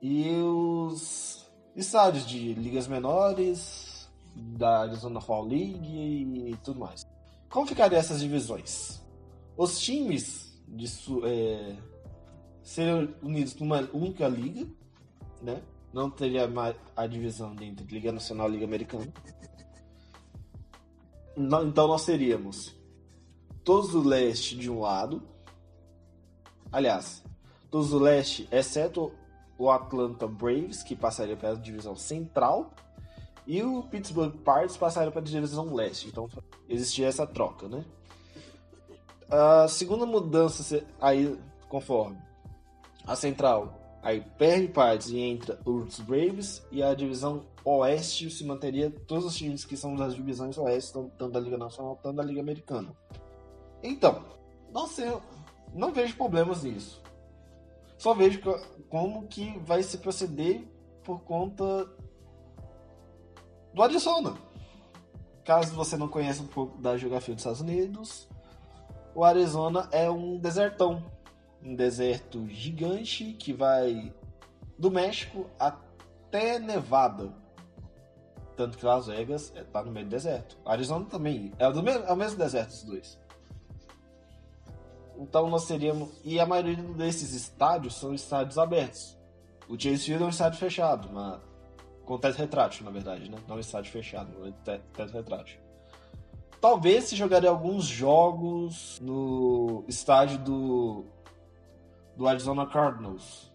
e 0.00 0.30
os 0.42 1.50
estádios 1.74 2.26
de 2.26 2.54
ligas 2.54 2.86
menores, 2.86 3.94
da 4.34 4.80
Arizona 4.80 5.20
Fall 5.20 5.46
League 5.46 6.50
e 6.50 6.56
tudo 6.64 6.80
mais. 6.80 7.06
Como 7.48 7.66
ficariam 7.66 7.98
essas 7.98 8.20
divisões? 8.20 9.00
Os 9.56 9.78
times 9.78 10.60
de, 10.66 10.86
é, 11.24 11.76
seriam 12.62 13.14
unidos 13.22 13.54
numa 13.56 13.88
única 13.92 14.26
liga, 14.26 14.66
né? 15.40 15.62
Não 15.92 16.10
teria 16.10 16.48
mais 16.48 16.74
a 16.96 17.06
divisão 17.06 17.54
entre 17.60 17.86
Liga 17.86 18.10
Nacional 18.10 18.48
e 18.48 18.52
Liga 18.52 18.64
Americana. 18.64 19.12
Então 21.36 21.86
nós 21.86 22.04
teríamos 22.04 22.74
todos 23.64 23.90
do 23.90 24.06
leste 24.06 24.56
de 24.56 24.70
um 24.70 24.80
lado. 24.80 25.22
Aliás, 26.70 27.24
todos 27.70 27.90
do 27.90 27.98
leste, 27.98 28.46
exceto 28.52 29.12
o 29.56 29.70
Atlanta 29.70 30.26
Braves, 30.26 30.82
que 30.82 30.94
passaria 30.94 31.36
para 31.36 31.50
a 31.50 31.54
divisão 31.54 31.96
central, 31.96 32.72
e 33.46 33.62
o 33.62 33.82
Pittsburgh 33.84 34.32
Pirates 34.32 34.76
passaria 34.76 35.10
para 35.10 35.20
a 35.20 35.24
divisão 35.24 35.74
leste. 35.74 36.08
Então 36.08 36.28
existia 36.68 37.06
essa 37.06 37.26
troca, 37.26 37.68
né? 37.68 37.84
A 39.30 39.66
segunda 39.68 40.04
mudança 40.04 40.84
aí, 41.00 41.38
conforme 41.68 42.18
a 43.06 43.16
central, 43.16 43.98
aí 44.02 44.20
perde 44.38 44.68
Pirates 44.68 45.08
e 45.08 45.18
entra 45.18 45.58
os 45.64 46.00
Braves, 46.00 46.62
e 46.70 46.82
a 46.82 46.94
divisão 46.94 47.46
oeste 47.64 48.30
se 48.30 48.44
manteria 48.44 48.90
todos 48.90 49.24
os 49.24 49.36
times 49.36 49.64
que 49.64 49.76
são 49.76 49.94
das 49.96 50.14
divisões 50.14 50.58
oeste, 50.58 50.92
tanto 50.92 51.28
da 51.28 51.40
Liga 51.40 51.56
Nacional 51.56 51.98
quanto 52.02 52.16
da 52.16 52.22
Liga 52.22 52.40
Americana. 52.40 52.94
Então, 53.84 54.24
não 54.72 54.86
sei, 54.86 55.14
não 55.74 55.92
vejo 55.92 56.16
problemas 56.16 56.62
nisso. 56.64 57.02
Só 57.98 58.14
vejo 58.14 58.40
como 58.88 59.28
que 59.28 59.58
vai 59.60 59.82
se 59.82 59.98
proceder 59.98 60.66
por 61.04 61.20
conta 61.20 61.86
do 63.74 63.82
Arizona. 63.82 64.34
Caso 65.44 65.74
você 65.74 65.98
não 65.98 66.08
conheça 66.08 66.42
um 66.42 66.46
pouco 66.46 66.78
da 66.78 66.96
geografia 66.96 67.34
dos 67.34 67.42
Estados 67.42 67.60
Unidos, 67.60 68.26
o 69.14 69.22
Arizona 69.22 69.86
é 69.92 70.10
um 70.10 70.38
desertão, 70.38 71.04
um 71.62 71.74
deserto 71.74 72.48
gigante 72.48 73.34
que 73.34 73.52
vai 73.52 74.12
do 74.78 74.90
México 74.90 75.46
até 75.58 76.58
Nevada. 76.58 77.30
Tanto 78.56 78.78
que 78.78 78.86
Las 78.86 79.08
Vegas 79.08 79.52
está 79.54 79.82
no 79.82 79.92
meio 79.92 80.06
do 80.06 80.10
deserto. 80.10 80.56
Arizona 80.64 81.04
também 81.04 81.52
é, 81.58 81.70
do 81.70 81.82
mesmo, 81.82 82.04
é 82.04 82.12
o 82.12 82.16
mesmo 82.16 82.38
deserto 82.38 82.70
os 82.70 82.82
dois. 82.82 83.23
Então 85.18 85.48
nós 85.48 85.66
teríamos. 85.66 86.10
E 86.24 86.40
a 86.40 86.46
maioria 86.46 86.76
desses 86.76 87.32
estádios 87.32 87.94
são 87.94 88.14
estádios 88.14 88.58
abertos. 88.58 89.18
O 89.68 89.80
Chase 89.80 90.04
Field 90.04 90.22
é 90.22 90.26
um 90.26 90.30
estádio 90.30 90.58
fechado, 90.58 91.08
mas 91.12 91.40
com 92.04 92.18
teto 92.18 92.36
retrátil, 92.36 92.84
na 92.84 92.90
verdade, 92.90 93.30
né? 93.30 93.38
Não 93.48 93.56
um 93.56 93.60
estádio 93.60 93.90
fechado, 93.92 94.30
mas 94.38 94.54
teto 94.92 95.12
retrátil. 95.12 95.58
Talvez 96.60 97.04
se 97.04 97.16
jogaria 97.16 97.50
alguns 97.50 97.84
jogos 97.84 98.98
no 99.00 99.84
estádio 99.88 100.38
do 100.38 101.04
do 102.16 102.28
Arizona 102.28 102.66
Cardinals, 102.66 103.52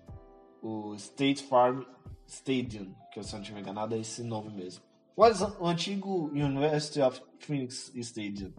o 0.61 0.93
State 0.95 1.43
Farm 1.43 1.83
Stadium, 2.27 2.93
que 3.11 3.23
se 3.23 3.29
eu 3.29 3.37
não 3.37 3.41
estiver 3.41 3.61
enganado 3.61 3.95
é 3.95 3.99
esse 3.99 4.21
nome 4.21 4.51
mesmo. 4.51 4.83
O, 5.15 5.23
o 5.23 5.67
antigo 5.67 6.29
University 6.33 7.01
of 7.01 7.21
Phoenix 7.39 7.91
Stadium, 7.95 8.53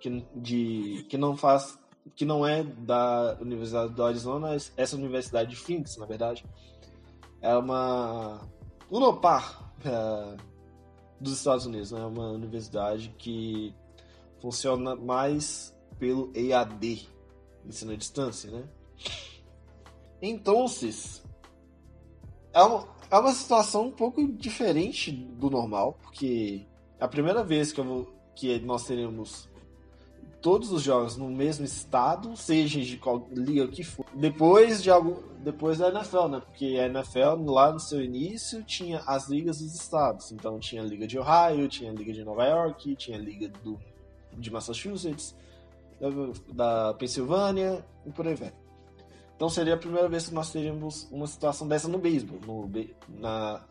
que, 0.00 0.24
de, 0.36 1.06
que 1.08 1.16
não 1.16 1.36
faz 1.36 1.78
que 2.14 2.24
não 2.24 2.46
é 2.46 2.62
da 2.62 3.36
Universidade 3.40 3.92
do 3.92 4.04
Arizona, 4.04 4.56
essa 4.76 4.96
universidade 4.96 5.50
de 5.50 5.56
Phoenix, 5.56 5.96
na 5.96 6.06
verdade, 6.06 6.44
é 7.40 7.56
uma 7.56 8.40
Unopar 8.90 9.72
é, 9.84 10.36
dos 11.20 11.32
Estados 11.32 11.66
Unidos, 11.66 11.92
né? 11.92 12.00
é 12.00 12.04
uma 12.04 12.30
universidade 12.30 13.14
que 13.18 13.74
funciona 14.40 14.94
mais 14.94 15.76
pelo 15.98 16.30
EAD, 16.34 17.08
ensino 17.64 17.92
à 17.92 17.96
distância, 17.96 18.50
né? 18.50 18.64
Então, 20.22 20.66
é 22.52 22.62
uma, 22.62 22.88
é 23.10 23.18
uma 23.18 23.32
situação 23.32 23.86
um 23.86 23.90
pouco 23.90 24.26
diferente 24.32 25.10
do 25.10 25.50
normal, 25.50 25.98
porque 26.02 26.66
é 26.98 27.04
a 27.04 27.08
primeira 27.08 27.42
vez 27.44 27.72
que, 27.72 27.80
eu 27.80 27.84
vou, 27.84 28.14
que 28.34 28.58
nós 28.60 28.84
teremos 28.84 29.48
todos 30.46 30.70
os 30.70 30.80
jogos 30.80 31.16
no 31.16 31.28
mesmo 31.28 31.64
estado, 31.64 32.36
seja 32.36 32.80
de 32.80 32.96
qual 32.98 33.26
liga 33.32 33.66
que 33.66 33.82
for. 33.82 34.06
Depois 34.14 34.80
de 34.80 34.92
algum, 34.92 35.16
depois 35.40 35.78
da 35.78 35.88
NFL, 35.88 36.28
né? 36.28 36.38
Porque 36.40 36.78
a 36.78 36.86
NFL 36.86 37.50
lá 37.50 37.72
no 37.72 37.80
seu 37.80 38.00
início 38.00 38.62
tinha 38.62 39.00
as 39.08 39.28
ligas 39.28 39.58
dos 39.58 39.74
estados. 39.74 40.30
Então 40.30 40.60
tinha 40.60 40.82
a 40.82 40.84
liga 40.84 41.04
de 41.04 41.18
Ohio, 41.18 41.66
tinha 41.66 41.90
a 41.90 41.92
liga 41.92 42.12
de 42.12 42.22
Nova 42.22 42.44
York, 42.44 42.94
tinha 42.94 43.18
a 43.18 43.20
liga 43.20 43.48
do, 43.64 43.76
de 44.38 44.48
Massachusetts, 44.52 45.34
da, 46.00 46.10
da 46.52 46.94
Pensilvânia 46.94 47.84
e 48.06 48.12
por 48.12 48.28
aí 48.28 48.36
vai. 48.36 48.52
Então 49.34 49.48
seria 49.48 49.74
a 49.74 49.78
primeira 49.78 50.08
vez 50.08 50.28
que 50.28 50.34
nós 50.34 50.52
teríamos 50.52 51.08
uma 51.10 51.26
situação 51.26 51.66
dessa 51.66 51.88
no 51.88 51.98
beisebol, 51.98 52.38
no 52.46 52.70
na 53.08 53.64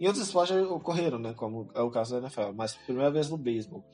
em 0.00 0.08
outros 0.08 0.26
esportes 0.26 0.56
ocorreram, 0.56 1.20
né, 1.20 1.34
como 1.34 1.68
é 1.72 1.80
o 1.80 1.88
caso 1.88 2.14
da 2.14 2.22
NFL, 2.22 2.52
mas 2.52 2.74
primeira 2.74 3.12
vez 3.12 3.30
no 3.30 3.36
beisebol. 3.36 3.84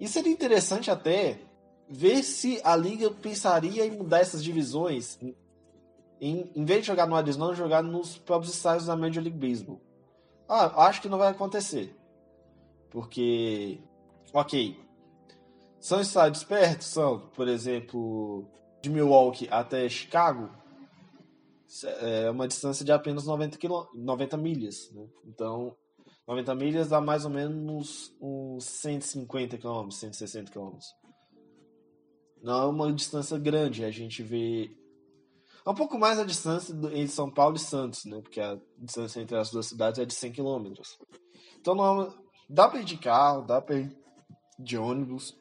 E 0.00 0.06
seria 0.06 0.32
interessante 0.32 0.90
até 0.90 1.40
ver 1.88 2.22
se 2.22 2.60
a 2.62 2.76
liga 2.76 3.10
pensaria 3.10 3.84
em 3.86 3.90
mudar 3.90 4.20
essas 4.20 4.42
divisões 4.44 5.18
em, 6.20 6.50
em 6.54 6.64
vez 6.64 6.80
de 6.80 6.86
jogar 6.86 7.06
no 7.06 7.16
Arizona, 7.16 7.54
jogar 7.54 7.82
nos 7.82 8.18
próprios 8.18 8.54
estádios 8.54 8.86
da 8.86 8.96
Major 8.96 9.22
League 9.22 9.38
Baseball. 9.38 9.80
Ah, 10.48 10.86
acho 10.86 11.00
que 11.00 11.08
não 11.08 11.18
vai 11.18 11.28
acontecer. 11.28 11.94
Porque, 12.90 13.80
ok, 14.32 14.78
são 15.78 16.00
estádios 16.00 16.42
perto, 16.42 16.82
são, 16.82 17.20
por 17.34 17.46
exemplo, 17.46 18.46
de 18.82 18.90
Milwaukee 18.90 19.48
até 19.50 19.88
Chicago, 19.88 20.50
é 22.00 22.30
uma 22.30 22.48
distância 22.48 22.84
de 22.84 22.90
apenas 22.90 23.26
90, 23.26 23.58
quilô, 23.58 23.88
90 23.94 24.36
milhas. 24.38 24.90
Né? 24.92 25.06
Então, 25.26 25.76
90 26.26 26.54
milhas 26.54 26.88
dá 26.88 27.00
mais 27.00 27.24
ou 27.24 27.30
menos 27.30 28.14
uns 28.58 28.64
150 28.64 29.56
km, 29.56 29.90
160 29.90 30.50
km. 30.50 30.78
Não 32.42 32.62
é 32.62 32.66
uma 32.66 32.92
distância 32.92 33.38
grande. 33.38 33.84
A 33.84 33.90
gente 33.90 34.22
vê 34.22 34.70
é 35.64 35.70
um 35.70 35.74
pouco 35.74 35.98
mais 35.98 36.18
a 36.18 36.24
distância 36.24 36.72
entre 36.72 37.08
São 37.08 37.30
Paulo 37.30 37.56
e 37.56 37.60
Santos, 37.60 38.04
né? 38.04 38.20
Porque 38.20 38.40
a 38.40 38.58
distância 38.78 39.20
entre 39.20 39.36
as 39.36 39.50
duas 39.50 39.66
cidades 39.66 40.00
é 40.00 40.04
de 40.04 40.14
100 40.14 40.32
km. 40.32 40.72
Então 41.60 41.74
não 41.74 42.02
é 42.02 42.14
dá 42.48 42.68
para 42.68 42.80
ir 42.80 42.84
de 42.84 42.96
carro, 42.96 43.42
dá 43.42 43.60
para 43.60 43.76
ir 43.76 43.96
de 44.58 44.78
ônibus 44.78 45.36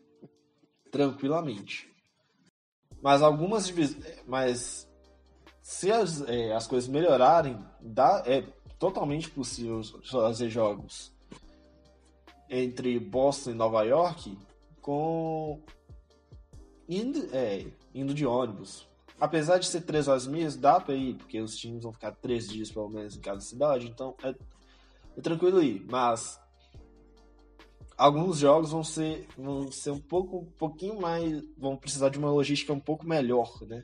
tranquilamente. 0.92 1.90
Mas 3.02 3.22
algumas 3.22 3.72
mas 4.26 4.90
se 5.62 5.92
as, 5.92 6.22
é, 6.22 6.54
as 6.54 6.68
coisas 6.68 6.90
melhorarem, 6.90 7.58
dá, 7.82 8.24
é 8.26 8.42
totalmente 8.80 9.30
possível 9.30 9.82
fazer 10.10 10.50
jogos 10.50 11.17
entre 12.50 13.00
Boston 13.00 13.52
e 13.52 13.54
Nova 13.54 13.84
York 13.84 14.38
com 14.82 15.62
indo, 16.88 17.28
é, 17.34 17.66
indo 17.94 18.14
de 18.14 18.26
ônibus. 18.26 18.88
Apesar 19.20 19.58
de 19.58 19.66
ser 19.66 19.82
três 19.82 20.08
horas 20.08 20.26
e 20.26 20.58
dá 20.58 20.80
pra 20.80 20.94
ir, 20.94 21.16
porque 21.16 21.42
os 21.42 21.56
times 21.58 21.84
vão 21.84 21.92
ficar 21.92 22.12
três 22.12 22.48
dias 22.48 22.72
pelo 22.72 22.90
menos 22.90 23.18
em 23.18 23.20
cada 23.20 23.40
cidade, 23.42 23.88
então 23.88 24.16
é, 24.24 24.36
é 25.18 25.22
tranquilo 25.22 25.62
ir. 25.62 25.86
Mas 25.90 26.40
alguns 27.98 28.38
jogos 28.38 28.72
vão 28.72 28.84
ser, 28.84 29.28
vão 29.36 29.72
ser 29.72 29.92
um 29.92 30.00
pouco, 30.00 30.38
um 30.38 30.52
pouquinho 30.52 31.02
mais, 31.02 31.44
vão 31.58 31.76
precisar 31.76 32.10
de 32.10 32.20
uma 32.20 32.30
logística 32.30 32.72
um 32.72 32.80
pouco 32.80 33.08
melhor, 33.08 33.60
né? 33.64 33.84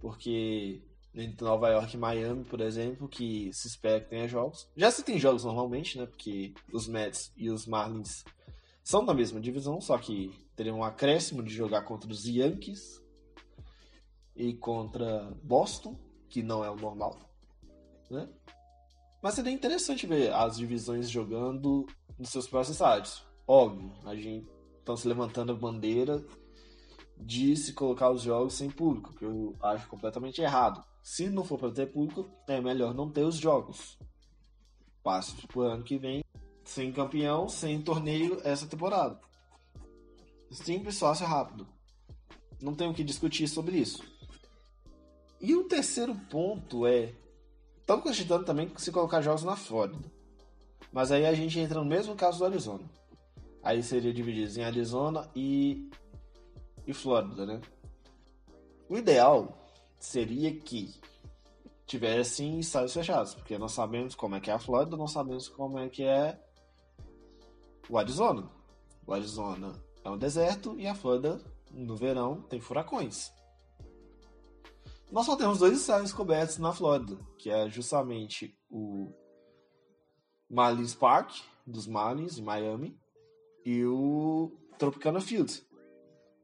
Porque 0.00 0.82
entre 1.14 1.44
Nova 1.44 1.68
York 1.68 1.94
e 1.94 1.98
Miami, 1.98 2.44
por 2.44 2.60
exemplo, 2.60 3.08
que 3.08 3.52
se 3.52 3.68
espera 3.68 4.00
que 4.00 4.10
tenha 4.10 4.26
jogos. 4.26 4.68
Já 4.76 4.90
se 4.90 5.02
tem 5.02 5.18
jogos 5.18 5.44
normalmente, 5.44 5.98
né? 5.98 6.06
Porque 6.06 6.54
os 6.72 6.88
Mets 6.88 7.32
e 7.36 7.50
os 7.50 7.66
Marlins 7.66 8.24
são 8.82 9.04
da 9.04 9.14
mesma 9.14 9.40
divisão, 9.40 9.80
só 9.80 9.98
que 9.98 10.30
teriam 10.56 10.78
um 10.78 10.84
acréscimo 10.84 11.42
de 11.42 11.54
jogar 11.54 11.82
contra 11.82 12.10
os 12.10 12.24
Yankees 12.24 13.00
e 14.34 14.54
contra 14.54 15.30
Boston, 15.42 15.98
que 16.28 16.42
não 16.42 16.64
é 16.64 16.70
o 16.70 16.76
normal, 16.76 17.18
né? 18.10 18.28
Mas 19.22 19.34
seria 19.34 19.52
interessante 19.52 20.06
ver 20.06 20.32
as 20.32 20.56
divisões 20.56 21.08
jogando 21.08 21.86
nos 22.18 22.30
seus 22.30 22.48
próximos 22.48 22.76
estádios. 22.76 23.24
Óbvio, 23.46 23.92
a 24.04 24.16
gente 24.16 24.48
estão 24.78 24.96
se 24.96 25.06
levantando 25.06 25.52
a 25.52 25.54
bandeira 25.54 26.24
de 27.16 27.54
se 27.56 27.72
colocar 27.72 28.10
os 28.10 28.22
jogos 28.22 28.54
sem 28.54 28.68
público, 28.68 29.14
que 29.14 29.24
eu 29.24 29.54
acho 29.62 29.86
completamente 29.86 30.40
errado. 30.40 30.84
Se 31.02 31.28
não 31.28 31.44
for 31.44 31.58
para 31.58 31.72
ter 31.72 31.86
público, 31.86 32.30
é 32.46 32.60
melhor 32.60 32.94
não 32.94 33.10
ter 33.10 33.24
os 33.24 33.36
jogos. 33.36 33.98
Passe 35.02 35.34
pro 35.48 35.62
ano 35.62 35.82
que 35.82 35.98
vem 35.98 36.22
sem 36.64 36.92
campeão, 36.92 37.48
sem 37.48 37.82
torneio 37.82 38.40
essa 38.44 38.66
temporada. 38.66 39.20
Simples, 40.50 40.98
fácil, 40.98 41.26
rápido. 41.26 41.66
Não 42.60 42.74
tenho 42.74 42.92
o 42.92 42.94
que 42.94 43.02
discutir 43.02 43.48
sobre 43.48 43.78
isso. 43.78 44.04
E 45.40 45.56
o 45.56 45.64
terceiro 45.64 46.14
ponto 46.30 46.86
é. 46.86 47.12
Estamos 47.80 48.04
cogitando 48.04 48.44
também 48.44 48.70
se 48.76 48.92
colocar 48.92 49.20
jogos 49.20 49.42
na 49.42 49.56
Flórida. 49.56 50.08
Mas 50.92 51.10
aí 51.10 51.26
a 51.26 51.34
gente 51.34 51.58
entra 51.58 51.80
no 51.80 51.84
mesmo 51.84 52.14
caso 52.14 52.38
do 52.38 52.44
Arizona. 52.44 52.88
Aí 53.60 53.82
seria 53.82 54.12
dividido 54.12 54.60
em 54.60 54.62
Arizona 54.62 55.28
e, 55.34 55.90
e 56.86 56.92
Flórida, 56.92 57.44
né? 57.44 57.60
O 58.88 58.96
ideal 58.96 59.61
seria 60.04 60.54
que 60.58 60.92
tivessem 61.86 62.58
estádios 62.58 62.92
fechados, 62.92 63.34
porque 63.34 63.56
nós 63.56 63.72
sabemos 63.72 64.14
como 64.14 64.34
é 64.34 64.40
que 64.40 64.50
é 64.50 64.54
a 64.54 64.58
Flórida, 64.58 64.96
nós 64.96 65.12
sabemos 65.12 65.48
como 65.48 65.78
é 65.78 65.88
que 65.88 66.02
é 66.02 66.38
o 67.88 67.96
Arizona. 67.96 68.50
O 69.06 69.12
Arizona 69.12 69.72
é 70.04 70.10
um 70.10 70.18
deserto 70.18 70.78
e 70.78 70.86
a 70.86 70.94
Flórida, 70.94 71.40
no 71.70 71.96
verão, 71.96 72.42
tem 72.42 72.60
furacões. 72.60 73.32
Nós 75.10 75.26
só 75.26 75.36
temos 75.36 75.58
dois 75.58 75.78
estádios 75.78 76.12
cobertos 76.12 76.58
na 76.58 76.72
Flórida, 76.72 77.18
que 77.38 77.50
é 77.50 77.68
justamente 77.68 78.58
o 78.70 79.12
Marlins 80.50 80.94
Park, 80.94 81.30
dos 81.66 81.86
Marlins, 81.86 82.38
em 82.38 82.42
Miami, 82.42 82.98
e 83.64 83.84
o 83.84 84.50
Tropicana 84.78 85.20
Field, 85.20 85.62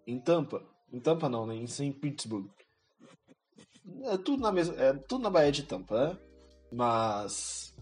em 0.06 0.20
Tampa. 0.20 0.64
Em 0.92 1.00
Tampa 1.00 1.28
não, 1.28 1.46
né? 1.46 1.54
Em. 1.54 1.92
Pittsburgh. 1.92 2.48
É 4.04 4.16
tudo 4.16 4.42
na 4.42 4.52
mesma, 4.52 4.74
é 4.76 4.92
tudo 4.92 5.22
na 5.22 5.30
Baía 5.30 5.52
de 5.52 5.62
Tampa, 5.62 6.08
né? 6.08 6.18
Mas 6.70 7.74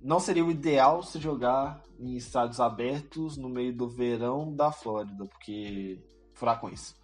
não 0.00 0.20
seria 0.20 0.44
o 0.44 0.50
ideal 0.50 1.02
se 1.02 1.18
jogar 1.18 1.82
em 1.98 2.16
estádios 2.16 2.60
abertos 2.60 3.36
no 3.36 3.48
meio 3.48 3.74
do 3.74 3.88
verão 3.88 4.54
da 4.54 4.70
Flórida, 4.70 5.24
porque 5.26 5.98
furacões. 6.34 6.94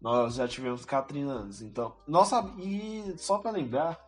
Nós 0.00 0.34
já 0.34 0.46
tivemos 0.46 0.84
Katrina 0.84 1.32
antes, 1.32 1.62
então. 1.62 1.94
Nossa, 2.06 2.52
e 2.58 3.14
só 3.16 3.38
para 3.38 3.52
lembrar, 3.52 3.98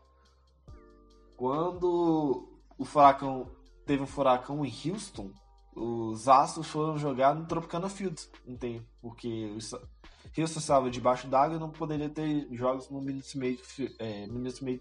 quando 1.36 2.48
o 2.76 2.84
furacão 2.84 3.50
teve 3.86 4.02
um 4.02 4.06
furacão 4.06 4.64
em 4.64 4.72
Houston, 4.90 5.30
os 5.76 6.26
Astros 6.26 6.68
foram 6.68 6.96
jogar 6.96 7.34
no 7.34 7.46
Tropicana 7.46 7.90
Field 7.90 8.18
um 8.46 8.56
tempo, 8.56 8.86
porque 9.02 9.44
o 9.50 9.54
Houston 9.54 10.58
estava 10.58 10.90
debaixo 10.90 11.28
d'água 11.28 11.56
e 11.56 11.60
não 11.60 11.70
poderia 11.70 12.08
ter 12.08 12.48
jogos 12.50 12.88
no 12.88 13.02
Minute 13.02 13.38
Maid, 13.38 13.60
é, 13.98 14.26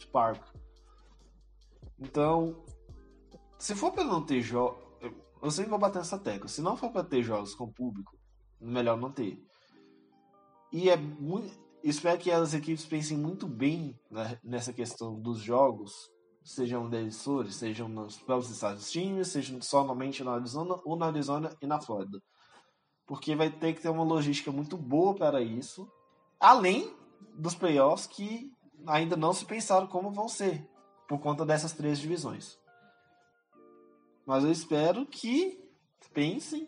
Park. 0.10 0.41
Então, 1.99 2.63
se 3.60 3.75
for 3.75 3.91
para 3.91 4.05
não 4.05 4.25
ter 4.25 4.41
jogos, 4.41 4.81
eu 5.41 5.51
sempre 5.51 5.69
vou 5.69 5.79
bater 5.79 5.99
nessa 5.99 6.17
tecla. 6.17 6.47
Se 6.47 6.62
não 6.62 6.77
for 6.77 6.89
para 6.91 7.03
ter 7.03 7.21
jogos 7.21 7.53
com 7.53 7.69
público, 7.69 8.17
melhor 8.60 8.97
não 8.97 9.12
ter. 9.12 9.45
E 10.71 10.89
é 10.89 10.95
muito, 10.95 11.53
espero 11.84 12.17
que 12.17 12.31
as 12.31 12.53
equipes 12.53 12.86
pensem 12.86 13.17
muito 13.17 13.47
bem 13.47 13.99
nessa 14.41 14.71
questão 14.71 15.19
dos 15.19 15.39
jogos 15.39 16.10
sejam 16.45 16.88
decisores, 16.88 17.55
sejam 17.55 17.89
nos 17.89 18.17
próprios 18.17 18.51
Estados 18.51 18.91
times, 18.91 19.29
sejam 19.29 19.60
somente 19.62 20.23
na 20.23 20.34
Arizona 20.34 20.79
ou 20.86 20.95
na 20.95 21.08
Arizona 21.08 21.58
e 21.60 21.65
na 21.65 21.81
Flórida. 21.81 22.21
Porque 23.08 23.36
vai 23.36 23.49
ter 23.49 23.73
que 23.73 23.81
ter 23.81 23.89
uma 23.89 24.03
logística 24.03 24.51
muito 24.51 24.77
boa 24.77 25.15
para 25.15 25.41
isso, 25.41 25.91
além 26.39 26.95
dos 27.34 27.55
playoffs 27.55 28.05
que 28.05 28.51
ainda 28.86 29.17
não 29.17 29.34
se 29.34 29.43
pensaram 29.43 29.88
como 29.88 30.12
vão 30.12 30.27
ser, 30.27 30.69
por 31.08 31.19
conta 31.19 31.43
dessas 31.43 31.73
três 31.73 31.97
divisões. 31.97 32.60
Mas 34.25 34.43
eu 34.43 34.51
espero 34.51 35.05
que 35.08 35.60
pensem, 36.13 36.67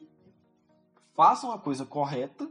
façam 1.15 1.51
a 1.51 1.59
coisa 1.59 1.85
correta 1.85 2.49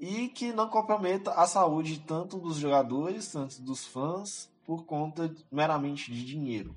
e 0.00 0.28
que 0.28 0.52
não 0.52 0.68
comprometa 0.68 1.32
a 1.32 1.46
saúde 1.46 2.00
tanto 2.00 2.38
dos 2.38 2.56
jogadores, 2.56 3.30
tanto 3.30 3.62
dos 3.62 3.84
fãs 3.84 4.50
por 4.68 4.84
conta 4.84 5.34
meramente 5.50 6.12
de 6.12 6.22
dinheiro. 6.22 6.76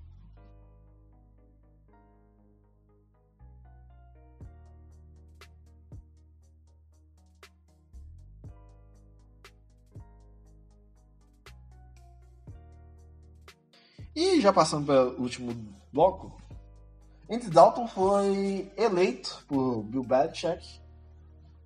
E 14.15 14.39
já 14.39 14.53
passando 14.53 14.85
para 14.85 15.09
o 15.09 15.21
último 15.21 15.53
bloco, 15.91 16.41
Andy 17.29 17.49
Dalton 17.49 17.89
foi 17.89 18.71
eleito 18.77 19.43
por 19.49 19.83
Bill 19.83 20.05
Belichick 20.05 20.79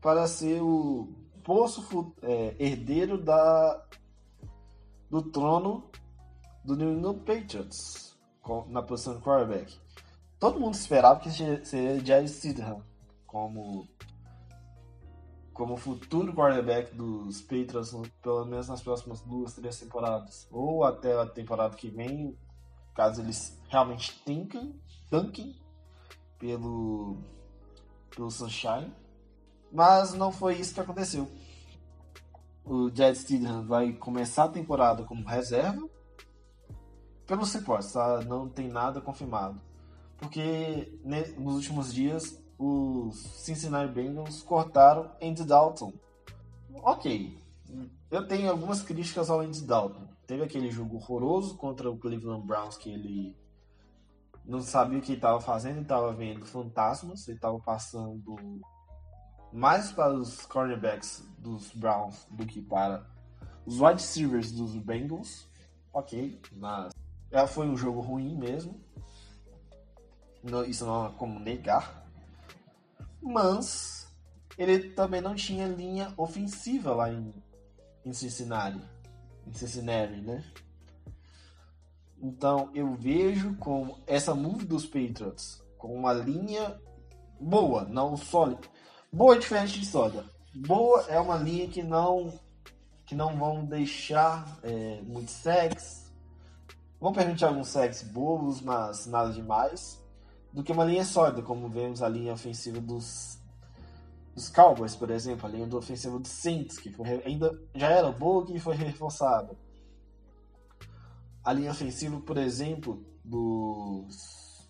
para 0.01 0.25
ser 0.25 0.59
o 0.59 1.07
poço 1.43 2.15
é, 2.23 2.55
herdeiro 2.57 3.15
da, 3.15 3.85
do 5.07 5.21
trono 5.21 5.87
do 6.65 6.75
New 6.75 6.93
England 6.93 7.19
Patriots 7.19 8.17
na 8.67 8.81
posição 8.81 9.15
de 9.15 9.21
quarterback. 9.21 9.77
Todo 10.39 10.59
mundo 10.59 10.73
esperava 10.73 11.19
que 11.19 11.31
seria 11.31 12.03
Jared 12.03 12.29
Stidham 12.29 12.83
como 13.25 13.87
como 15.53 15.77
futuro 15.77 16.33
quarterback 16.33 16.93
dos 16.93 17.39
Patriots, 17.41 17.95
pelo 18.21 18.45
menos 18.45 18.67
nas 18.67 18.81
próximas 18.81 19.21
duas, 19.21 19.53
três 19.53 19.79
temporadas, 19.79 20.45
ou 20.51 20.83
até 20.83 21.17
a 21.17 21.25
temporada 21.25 21.77
que 21.77 21.89
vem, 21.89 22.37
caso 22.93 23.21
eles 23.21 23.57
realmente 23.69 24.21
tanquem, 24.25 24.77
tanquem 25.09 25.55
pelo 26.37 27.17
pelo 28.13 28.29
Sunshine. 28.29 28.91
Mas 29.71 30.13
não 30.13 30.31
foi 30.31 30.55
isso 30.55 30.73
que 30.73 30.81
aconteceu. 30.81 31.29
O 32.65 32.89
Jared 32.93 33.17
Stidham 33.17 33.65
vai 33.65 33.93
começar 33.93 34.45
a 34.45 34.49
temporada 34.49 35.03
como 35.03 35.25
reserva 35.25 35.87
pelos 37.25 37.53
reportes, 37.53 37.91
tá? 37.91 38.21
Não 38.21 38.47
tem 38.47 38.67
nada 38.67 39.01
confirmado. 39.01 39.59
Porque 40.17 40.99
né, 41.03 41.23
nos 41.37 41.55
últimos 41.55 41.93
dias 41.93 42.41
os 42.57 43.17
Cincinnati 43.17 43.91
Bengals 43.91 44.41
cortaram 44.41 45.11
Andy 45.21 45.43
Dalton. 45.43 45.93
Ok, 46.83 47.37
eu 48.09 48.27
tenho 48.27 48.49
algumas 48.49 48.81
críticas 48.81 49.29
ao 49.29 49.41
Andy 49.41 49.63
Dalton. 49.63 50.07
Teve 50.25 50.43
aquele 50.43 50.71
jogo 50.71 50.97
horroroso 50.97 51.57
contra 51.57 51.89
o 51.89 51.97
Cleveland 51.97 52.45
Browns 52.45 52.77
que 52.77 52.89
ele 52.89 53.35
não 54.45 54.61
sabia 54.61 54.99
o 54.99 55.01
que 55.01 55.13
estava 55.13 55.41
fazendo, 55.41 55.81
estava 55.81 56.13
vendo 56.13 56.45
fantasmas, 56.45 57.27
ele 57.27 57.37
estava 57.37 57.59
passando 57.59 58.61
mais 59.51 59.91
para 59.91 60.13
os 60.13 60.45
cornerbacks 60.45 61.27
dos 61.39 61.71
Browns 61.71 62.27
do 62.29 62.45
que 62.45 62.61
para 62.61 63.05
os 63.65 63.79
wide 63.79 64.01
receivers 64.01 64.51
dos 64.51 64.75
Bengals. 64.75 65.47
Ok, 65.93 66.39
mas 66.51 66.93
ela 67.35 67.47
foi 67.47 67.67
um 67.67 67.75
jogo 67.75 67.99
ruim 67.99 68.33
mesmo. 68.33 68.79
Isso 70.69 70.85
não 70.85 71.05
há 71.05 71.09
como 71.09 71.37
negar. 71.37 72.07
Mas 73.21 74.07
ele 74.57 74.91
também 74.91 75.19
não 75.19 75.35
tinha 75.35 75.67
linha 75.67 76.13
ofensiva 76.15 76.95
lá 76.95 77.11
em, 77.11 77.33
em 78.05 78.13
Cincinnati. 78.13 78.79
Em 79.45 79.51
Cincinnati, 79.51 80.21
né? 80.21 80.45
Então 82.21 82.71
eu 82.73 82.93
vejo 82.93 83.53
como 83.57 83.99
essa 84.07 84.33
move 84.33 84.63
dos 84.65 84.85
Patriots 84.85 85.61
com 85.77 85.93
uma 85.93 86.13
linha 86.13 86.79
boa, 87.37 87.83
não 87.83 88.15
sólida. 88.15 88.61
Boa 89.11 89.35
é 89.35 89.39
diferente 89.39 89.81
de 89.81 89.85
sólida. 89.85 90.23
Boa 90.55 91.01
é 91.09 91.19
uma 91.19 91.35
linha 91.35 91.67
que 91.67 91.83
não 91.83 92.31
que 93.05 93.13
não 93.13 93.35
vão 93.35 93.65
deixar 93.65 94.57
é, 94.63 95.01
muito 95.01 95.29
sexo. 95.29 96.04
Vão 96.99 97.13
permitir 97.13 97.45
alguns 97.45 97.67
sexos 97.67 98.09
bobos, 98.09 98.61
mas 98.61 99.05
nada 99.05 99.31
demais. 99.31 100.03
Do 100.51 100.63
que 100.63 100.71
uma 100.71 100.85
linha 100.85 101.03
sólida, 101.03 101.41
como 101.41 101.67
vemos 101.67 102.01
a 102.01 102.07
linha 102.07 102.33
ofensiva 102.33 102.79
dos, 102.79 103.37
dos 104.33 104.49
Cowboys, 104.49 104.95
por 104.95 105.09
exemplo, 105.11 105.45
a 105.45 105.49
linha 105.49 105.67
do 105.67 105.77
ofensiva 105.77 106.17
dos 106.17 106.31
Saints, 106.31 106.77
que 106.77 106.89
foi, 106.89 107.21
ainda 107.25 107.59
já 107.73 107.89
era 107.89 108.11
boa 108.11 108.45
e 108.49 108.59
foi 108.59 108.75
reforçada. 108.75 109.55
A 111.43 111.53
linha 111.53 111.71
ofensiva, 111.71 112.19
por 112.21 112.37
exemplo, 112.37 113.05
dos, 113.23 114.67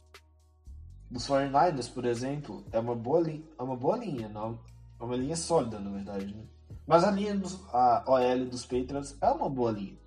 dos 1.09 1.27
49ers, 1.27 1.93
por 1.93 2.05
exemplo, 2.05 2.65
é 2.71 2.79
uma 2.79 2.95
boa, 2.95 3.21
li, 3.21 3.47
é 3.57 3.63
uma 3.63 3.75
boa 3.75 3.97
linha, 3.97 4.27
não, 4.27 4.59
é 4.99 5.03
uma 5.03 5.15
linha 5.15 5.35
sólida, 5.35 5.79
na 5.79 5.91
verdade. 5.91 6.33
Né? 6.33 6.43
Mas 6.88 7.03
a 7.03 7.11
linha 7.11 7.35
dos, 7.35 7.59
a 7.73 8.03
OL 8.07 8.45
dos 8.45 8.65
Patriots 8.65 9.17
é 9.21 9.29
uma 9.29 9.49
boa 9.49 9.71
linha. 9.71 9.97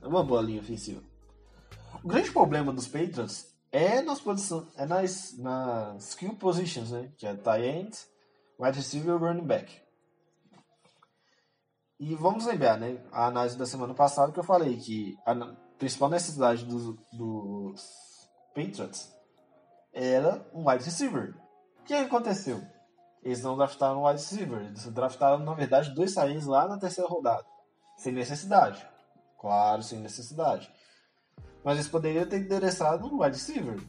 É 0.00 0.06
uma 0.06 0.24
boa 0.24 0.40
linha 0.42 0.60
ofensiva. 0.60 1.02
O 2.04 2.08
grande 2.08 2.32
problema 2.32 2.72
dos 2.72 2.88
Patriots 2.88 3.46
é 3.70 4.02
nas 4.02 4.20
posições, 4.20 4.66
é 4.76 4.84
nas, 4.84 5.38
nas 5.38 6.08
skill 6.08 6.34
positions, 6.34 6.90
né? 6.90 7.12
Que 7.16 7.26
é 7.28 7.36
tight 7.36 7.64
end, 7.64 7.96
wide 8.58 8.76
receiver 8.76 9.16
running 9.16 9.46
back. 9.46 9.72
E 12.00 12.16
vamos 12.16 12.44
lembrar, 12.46 12.76
né? 12.76 13.00
A 13.12 13.26
análise 13.26 13.56
da 13.56 13.66
semana 13.66 13.94
passada 13.94 14.32
que 14.32 14.40
eu 14.40 14.42
falei 14.42 14.76
que 14.78 15.16
a 15.24 15.32
principal 15.78 16.08
necessidade 16.08 16.64
dos, 16.64 16.96
dos 17.12 18.28
Patriots 18.52 19.14
era 19.92 20.44
um 20.52 20.68
wide 20.68 20.84
receiver. 20.84 21.36
O 21.78 21.84
que 21.84 21.94
aconteceu? 21.94 22.60
Eles 23.22 23.44
não 23.44 23.56
draftaram 23.56 24.02
um 24.02 24.06
wide 24.08 24.20
receiver. 24.20 24.60
Eles 24.60 24.84
draftaram, 24.86 25.38
na 25.38 25.54
verdade, 25.54 25.94
dois 25.94 26.12
saídos 26.12 26.46
lá 26.46 26.66
na 26.66 26.78
terceira 26.78 27.08
rodada. 27.08 27.46
Sem 27.96 28.12
necessidade. 28.12 28.84
Claro, 29.38 29.84
sem 29.84 30.00
necessidade. 30.00 30.68
Mas 31.64 31.74
eles 31.74 31.88
poderiam 31.88 32.26
ter 32.26 32.40
endereçado 32.40 33.06
um 33.06 33.22
wide 33.22 33.36
receiver. 33.36 33.80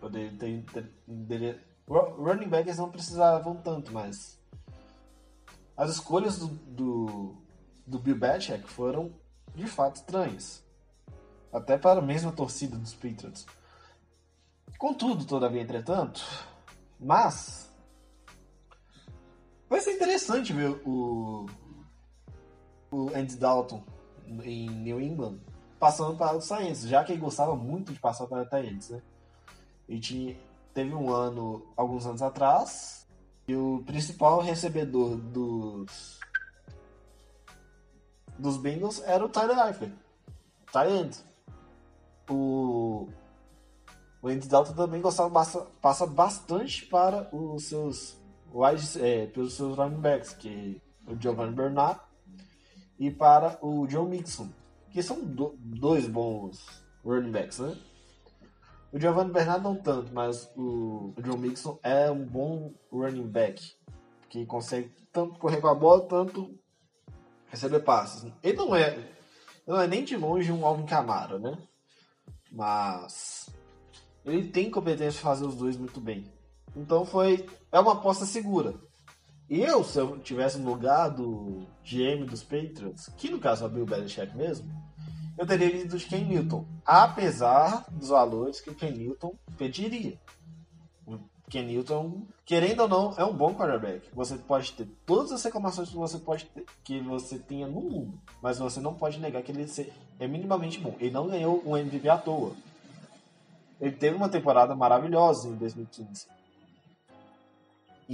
Poderiam 0.00 0.36
ter, 0.36 0.64
ter, 0.72 1.64
Running 1.88 2.48
back 2.48 2.68
eles 2.68 2.78
não 2.78 2.90
precisavam 2.90 3.56
tanto, 3.56 3.92
mas. 3.92 4.38
As 5.76 5.90
escolhas 5.90 6.38
do, 6.38 6.48
do, 6.48 7.36
do 7.86 7.98
Bill 7.98 8.18
Belichick 8.18 8.68
foram 8.68 9.12
de 9.54 9.66
fato 9.66 9.96
estranhas. 9.96 10.62
Até 11.52 11.76
para 11.76 12.00
a 12.00 12.02
mesma 12.04 12.32
torcida 12.32 12.76
dos 12.76 12.94
Patriots. 12.94 13.46
Contudo, 14.78 15.24
todavia, 15.24 15.62
entretanto, 15.62 16.22
mas 16.98 17.72
Vai 19.72 19.80
ser 19.80 19.92
interessante 19.92 20.52
ver 20.52 20.68
o, 20.86 21.46
o 22.90 23.08
Andy 23.16 23.36
Dalton 23.36 23.82
em 24.44 24.68
New 24.68 25.00
England 25.00 25.38
passando 25.82 26.16
para 26.16 26.36
os 26.36 26.44
Saints, 26.44 26.82
já 26.82 27.02
que 27.02 27.10
ele 27.10 27.20
gostava 27.20 27.56
muito 27.56 27.92
de 27.92 27.98
passar 27.98 28.28
para 28.28 28.48
Saints, 28.48 28.90
né? 28.90 29.02
E 29.88 29.98
tinha, 29.98 30.36
teve 30.72 30.94
um 30.94 31.10
ano, 31.12 31.66
alguns 31.76 32.06
anos 32.06 32.22
atrás, 32.22 33.04
e 33.48 33.56
o 33.56 33.82
principal 33.84 34.40
recebedor 34.40 35.16
dos 35.16 36.20
dos 38.38 38.56
Bengals 38.58 39.02
era 39.02 39.24
o 39.24 39.28
Tyler 39.28 39.58
Eifert. 39.58 39.92
Tyler 40.72 41.10
O 42.30 43.08
o 44.22 44.28
Andy 44.28 44.46
Dalton 44.46 44.74
também 44.74 45.00
gostava 45.00 45.30
passa 45.80 46.06
bastante 46.06 46.86
para 46.86 47.28
os 47.34 47.64
seus 47.64 48.16
wide, 48.54 49.02
é, 49.02 49.26
pelos 49.26 49.54
seus 49.54 49.76
running 49.76 50.00
backs, 50.00 50.32
que 50.32 50.80
é 51.08 51.12
o 51.12 51.20
Giovanni 51.20 51.56
Bernard 51.56 52.00
e 53.00 53.10
para 53.10 53.58
o 53.60 53.84
John 53.88 54.04
Mixon, 54.04 54.48
que 54.92 55.02
são 55.02 55.24
do, 55.24 55.54
dois 55.58 56.06
bons 56.06 56.84
running 57.04 57.30
backs, 57.30 57.58
né? 57.58 57.76
O 58.92 59.00
Giovanni 59.00 59.32
Bernard 59.32 59.64
não 59.64 59.74
tanto, 59.74 60.12
mas 60.12 60.50
o, 60.54 61.14
o 61.16 61.22
John 61.22 61.38
Mixon 61.38 61.78
é 61.82 62.10
um 62.10 62.26
bom 62.26 62.74
running 62.92 63.26
back, 63.26 63.74
que 64.28 64.44
consegue 64.44 64.92
tanto 65.10 65.38
correr 65.38 65.60
com 65.60 65.68
a 65.68 65.74
bola, 65.74 66.06
tanto 66.06 66.58
receber 67.48 67.80
passes. 67.80 68.30
Ele 68.42 68.56
não 68.56 68.76
é, 68.76 68.98
não 69.66 69.80
é 69.80 69.86
nem 69.86 70.04
de 70.04 70.16
longe 70.16 70.52
um 70.52 70.66
Alvin 70.66 70.84
Kamara, 70.84 71.38
né? 71.38 71.56
Mas 72.50 73.50
ele 74.24 74.48
tem 74.48 74.70
competência 74.70 75.12
de 75.12 75.18
fazer 75.18 75.46
os 75.46 75.56
dois 75.56 75.76
muito 75.76 76.00
bem. 76.00 76.30
Então 76.76 77.04
foi. 77.04 77.46
É 77.70 77.80
uma 77.80 77.94
aposta 77.94 78.26
segura. 78.26 78.74
Eu, 79.48 79.84
se 79.84 79.98
eu 79.98 80.18
tivesse 80.18 80.58
no 80.58 80.70
lugar 80.70 81.08
do 81.08 81.66
GM 81.84 82.24
dos 82.24 82.42
Patriots, 82.42 83.08
que 83.16 83.30
no 83.30 83.38
caso 83.38 83.64
é 83.64 83.66
o 83.66 83.70
Bill 83.70 83.84
Belichick 83.84 84.36
mesmo, 84.36 84.70
eu 85.36 85.46
teria 85.46 85.74
ido 85.74 85.96
de 85.96 86.06
Ken 86.06 86.24
Newton. 86.24 86.64
Apesar 86.84 87.84
dos 87.90 88.08
valores 88.08 88.60
que 88.60 88.70
o 88.70 88.74
Ken 88.74 88.90
Newton 88.90 89.34
pediria. 89.58 90.18
O 91.06 91.18
Ken 91.50 91.64
Newton, 91.64 92.26
querendo 92.44 92.80
ou 92.80 92.88
não, 92.88 93.14
é 93.16 93.24
um 93.24 93.34
bom 93.34 93.54
quarterback. 93.54 94.08
Você 94.14 94.36
pode 94.36 94.72
ter 94.72 94.86
todas 95.04 95.32
as 95.32 95.42
reclamações 95.42 95.90
que 95.90 95.96
você 95.96 96.18
pode 96.18 96.46
ter, 96.46 96.64
que 96.84 97.00
você 97.00 97.38
tenha 97.38 97.66
no 97.66 97.80
mundo, 97.80 98.20
mas 98.40 98.58
você 98.58 98.80
não 98.80 98.94
pode 98.94 99.18
negar 99.18 99.42
que 99.42 99.52
ele 99.52 99.66
é 100.18 100.26
minimamente 100.26 100.78
bom. 100.78 100.94
Ele 100.98 101.10
não 101.10 101.28
ganhou 101.28 101.62
um 101.66 101.76
MVP 101.76 102.08
à 102.08 102.16
toa. 102.16 102.52
Ele 103.80 103.96
teve 103.96 104.16
uma 104.16 104.28
temporada 104.28 104.74
maravilhosa 104.74 105.48
em 105.48 105.56
2015 105.56 106.26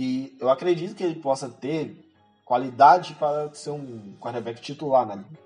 e 0.01 0.37
eu 0.41 0.49
acredito 0.49 0.95
que 0.95 1.03
ele 1.03 1.17
possa 1.21 1.49
ter 1.49 2.09
qualidade 2.45 3.15
para 3.15 3.53
ser 3.53 3.71
um 3.71 4.15
quarterback 4.21 4.61
titular 4.61 5.05
na 5.05 5.17
liga. 5.17 5.37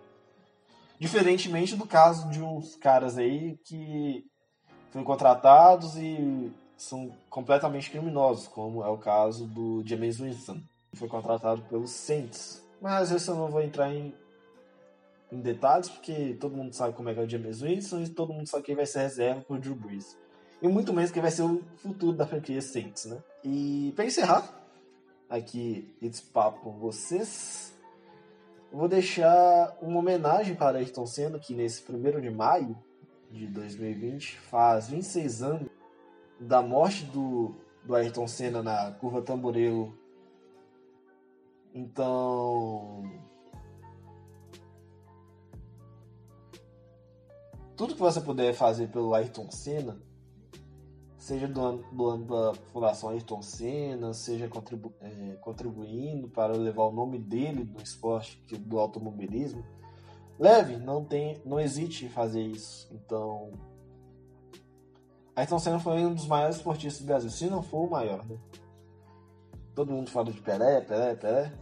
Diferentemente 0.99 1.75
do 1.75 1.87
caso 1.87 2.29
de 2.29 2.43
uns 2.43 2.77
caras 2.77 3.17
aí 3.17 3.57
que 3.65 4.23
foram 4.91 5.07
contratados 5.07 5.97
e 5.97 6.53
são 6.77 7.17
completamente 7.31 7.91
criminosos, 7.91 8.47
como 8.47 8.85
é 8.85 8.89
o 8.89 8.99
caso 8.99 9.47
do 9.47 9.83
James 9.87 10.19
Winston, 10.19 10.61
que 10.91 10.99
foi 10.99 11.09
contratado 11.09 11.63
pelos 11.63 11.91
Saints. 11.91 12.63
Mas 12.79 13.11
esse 13.11 13.31
eu 13.31 13.35
não 13.35 13.49
vou 13.49 13.63
entrar 13.63 13.91
em, 13.91 14.15
em 15.33 15.41
detalhes, 15.41 15.89
porque 15.89 16.37
todo 16.39 16.55
mundo 16.55 16.75
sabe 16.75 16.95
como 16.95 17.09
é 17.09 17.15
que 17.15 17.21
é 17.21 17.23
o 17.23 17.29
James 17.29 17.63
Winston 17.63 18.01
e 18.03 18.09
todo 18.11 18.35
mundo 18.35 18.47
sabe 18.47 18.65
quem 18.65 18.77
vai 18.77 18.85
ser 18.85 18.99
reserva 18.99 19.41
para 19.41 19.57
o 19.57 19.59
Drew 19.59 19.75
Brees 19.75 20.21
e 20.63 20.69
muito 20.69 20.93
menos 20.93 21.11
que 21.11 21.21
vai 21.21 21.31
ser 21.33 21.43
o 21.43 21.61
futuro 21.75 22.17
da 22.17 22.25
franquia 22.25 22.63
Saints, 22.63 23.07
né? 23.07 23.19
E 23.43 23.93
para 23.97 24.05
encerrar 24.05 24.49
aqui 25.29 25.93
esse 26.01 26.23
papo 26.23 26.61
com 26.61 26.79
vocês, 26.79 27.75
vou 28.71 28.87
deixar 28.87 29.77
uma 29.83 29.99
homenagem 29.99 30.55
para 30.55 30.79
Ayrton 30.79 31.05
Senna, 31.05 31.41
que 31.41 31.53
nesse 31.53 31.83
1 31.91 32.21
de 32.21 32.31
maio 32.31 32.79
de 33.29 33.49
2020 33.49 34.39
faz 34.39 34.89
26 34.89 35.43
anos 35.43 35.69
da 36.39 36.63
morte 36.63 37.07
do, 37.07 37.57
do 37.85 37.97
Ayrton 37.97 38.29
Senna 38.29 38.63
na 38.63 38.93
curva 38.93 39.21
Tamborelo. 39.21 39.99
Então, 41.75 43.11
tudo 47.77 47.95
que 47.95 48.01
você 48.01 48.21
puder 48.21 48.55
fazer 48.55 48.89
pelo 48.89 49.13
Ayrton 49.13 49.51
Senna, 49.51 49.99
seja 51.23 51.47
doando, 51.47 51.85
doando 51.93 52.37
a 52.37 52.53
Fundação 52.73 53.11
Ayrton 53.11 53.41
Senna, 53.43 54.13
seja 54.13 54.49
contribu 54.49 54.93
é, 55.01 55.37
contribuindo 55.41 56.29
para 56.29 56.53
levar 56.57 56.83
o 56.83 56.91
nome 56.91 57.17
dele 57.17 57.63
do 57.63 57.81
esporte, 57.81 58.43
do 58.59 58.81
automobilismo, 58.81 59.65
leve, 60.37 60.79
não 60.79 61.05
tem, 61.05 61.41
não 61.45 61.61
hesite 61.61 62.07
em 62.07 62.09
fazer 62.09 62.43
isso. 62.43 62.89
Então, 62.93 63.53
Ayrton 65.37 65.61
Senna 65.61 65.79
foi 65.79 66.05
um 66.05 66.13
dos 66.13 66.27
maiores 66.27 66.57
esportistas 66.57 67.01
do 67.01 67.07
Brasil, 67.07 67.31
se 67.31 67.47
não 67.47 67.63
for 67.63 67.87
o 67.87 67.91
maior, 67.91 68.27
né? 68.27 68.37
Todo 69.77 69.93
mundo 69.93 70.11
fala 70.11 70.33
de 70.33 70.41
Pelé, 70.41 70.81
Pelé, 70.81 71.15
Pelé. 71.15 71.53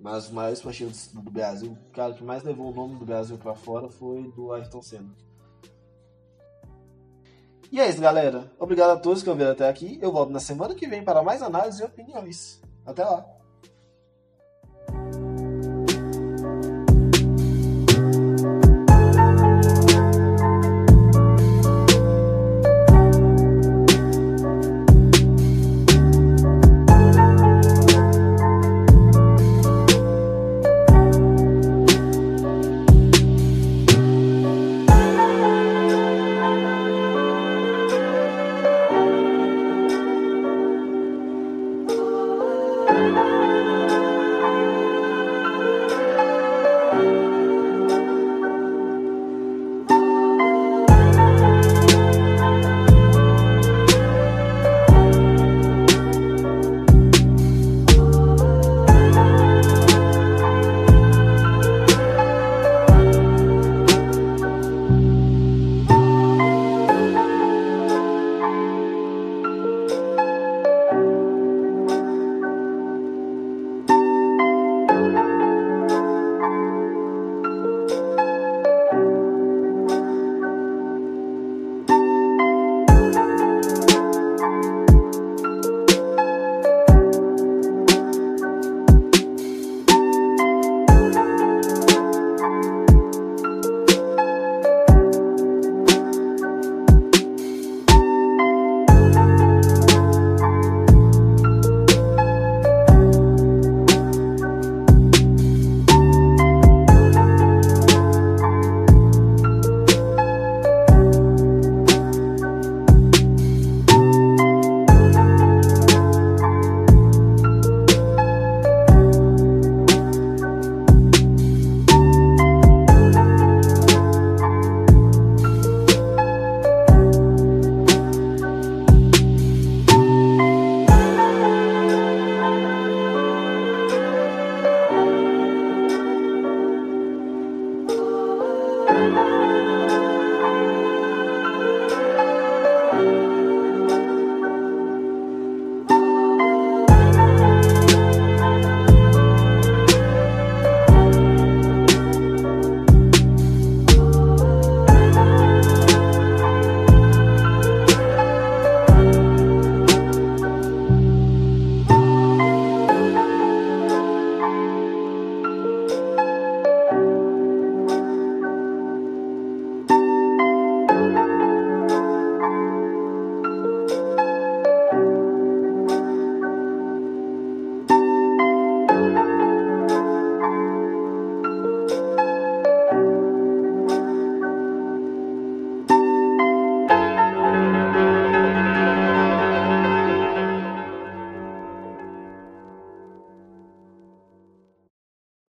Mas 0.00 0.24
os 0.24 0.30
maiores 0.30 0.58
esportistas 0.58 1.12
do 1.12 1.30
Brasil, 1.30 1.72
o 1.72 1.92
cara 1.92 2.14
que 2.14 2.24
mais 2.24 2.42
levou 2.42 2.72
o 2.72 2.74
nome 2.74 2.98
do 2.98 3.04
Brasil 3.04 3.36
para 3.36 3.54
fora 3.54 3.90
foi 3.90 4.32
do 4.32 4.54
Ayrton 4.54 4.80
Senna. 4.80 5.14
E 7.72 7.80
é 7.80 7.88
isso, 7.88 8.02
galera. 8.02 8.52
Obrigado 8.58 8.90
a 8.90 8.96
todos 8.96 9.22
que 9.22 9.30
ouviram 9.30 9.52
até 9.52 9.66
aqui. 9.66 9.98
Eu 10.02 10.12
volto 10.12 10.30
na 10.30 10.40
semana 10.40 10.74
que 10.74 10.86
vem 10.86 11.02
para 11.02 11.22
mais 11.22 11.40
análises 11.40 11.80
e 11.80 11.84
opiniões. 11.84 12.60
Até 12.84 13.02
lá! 13.02 13.24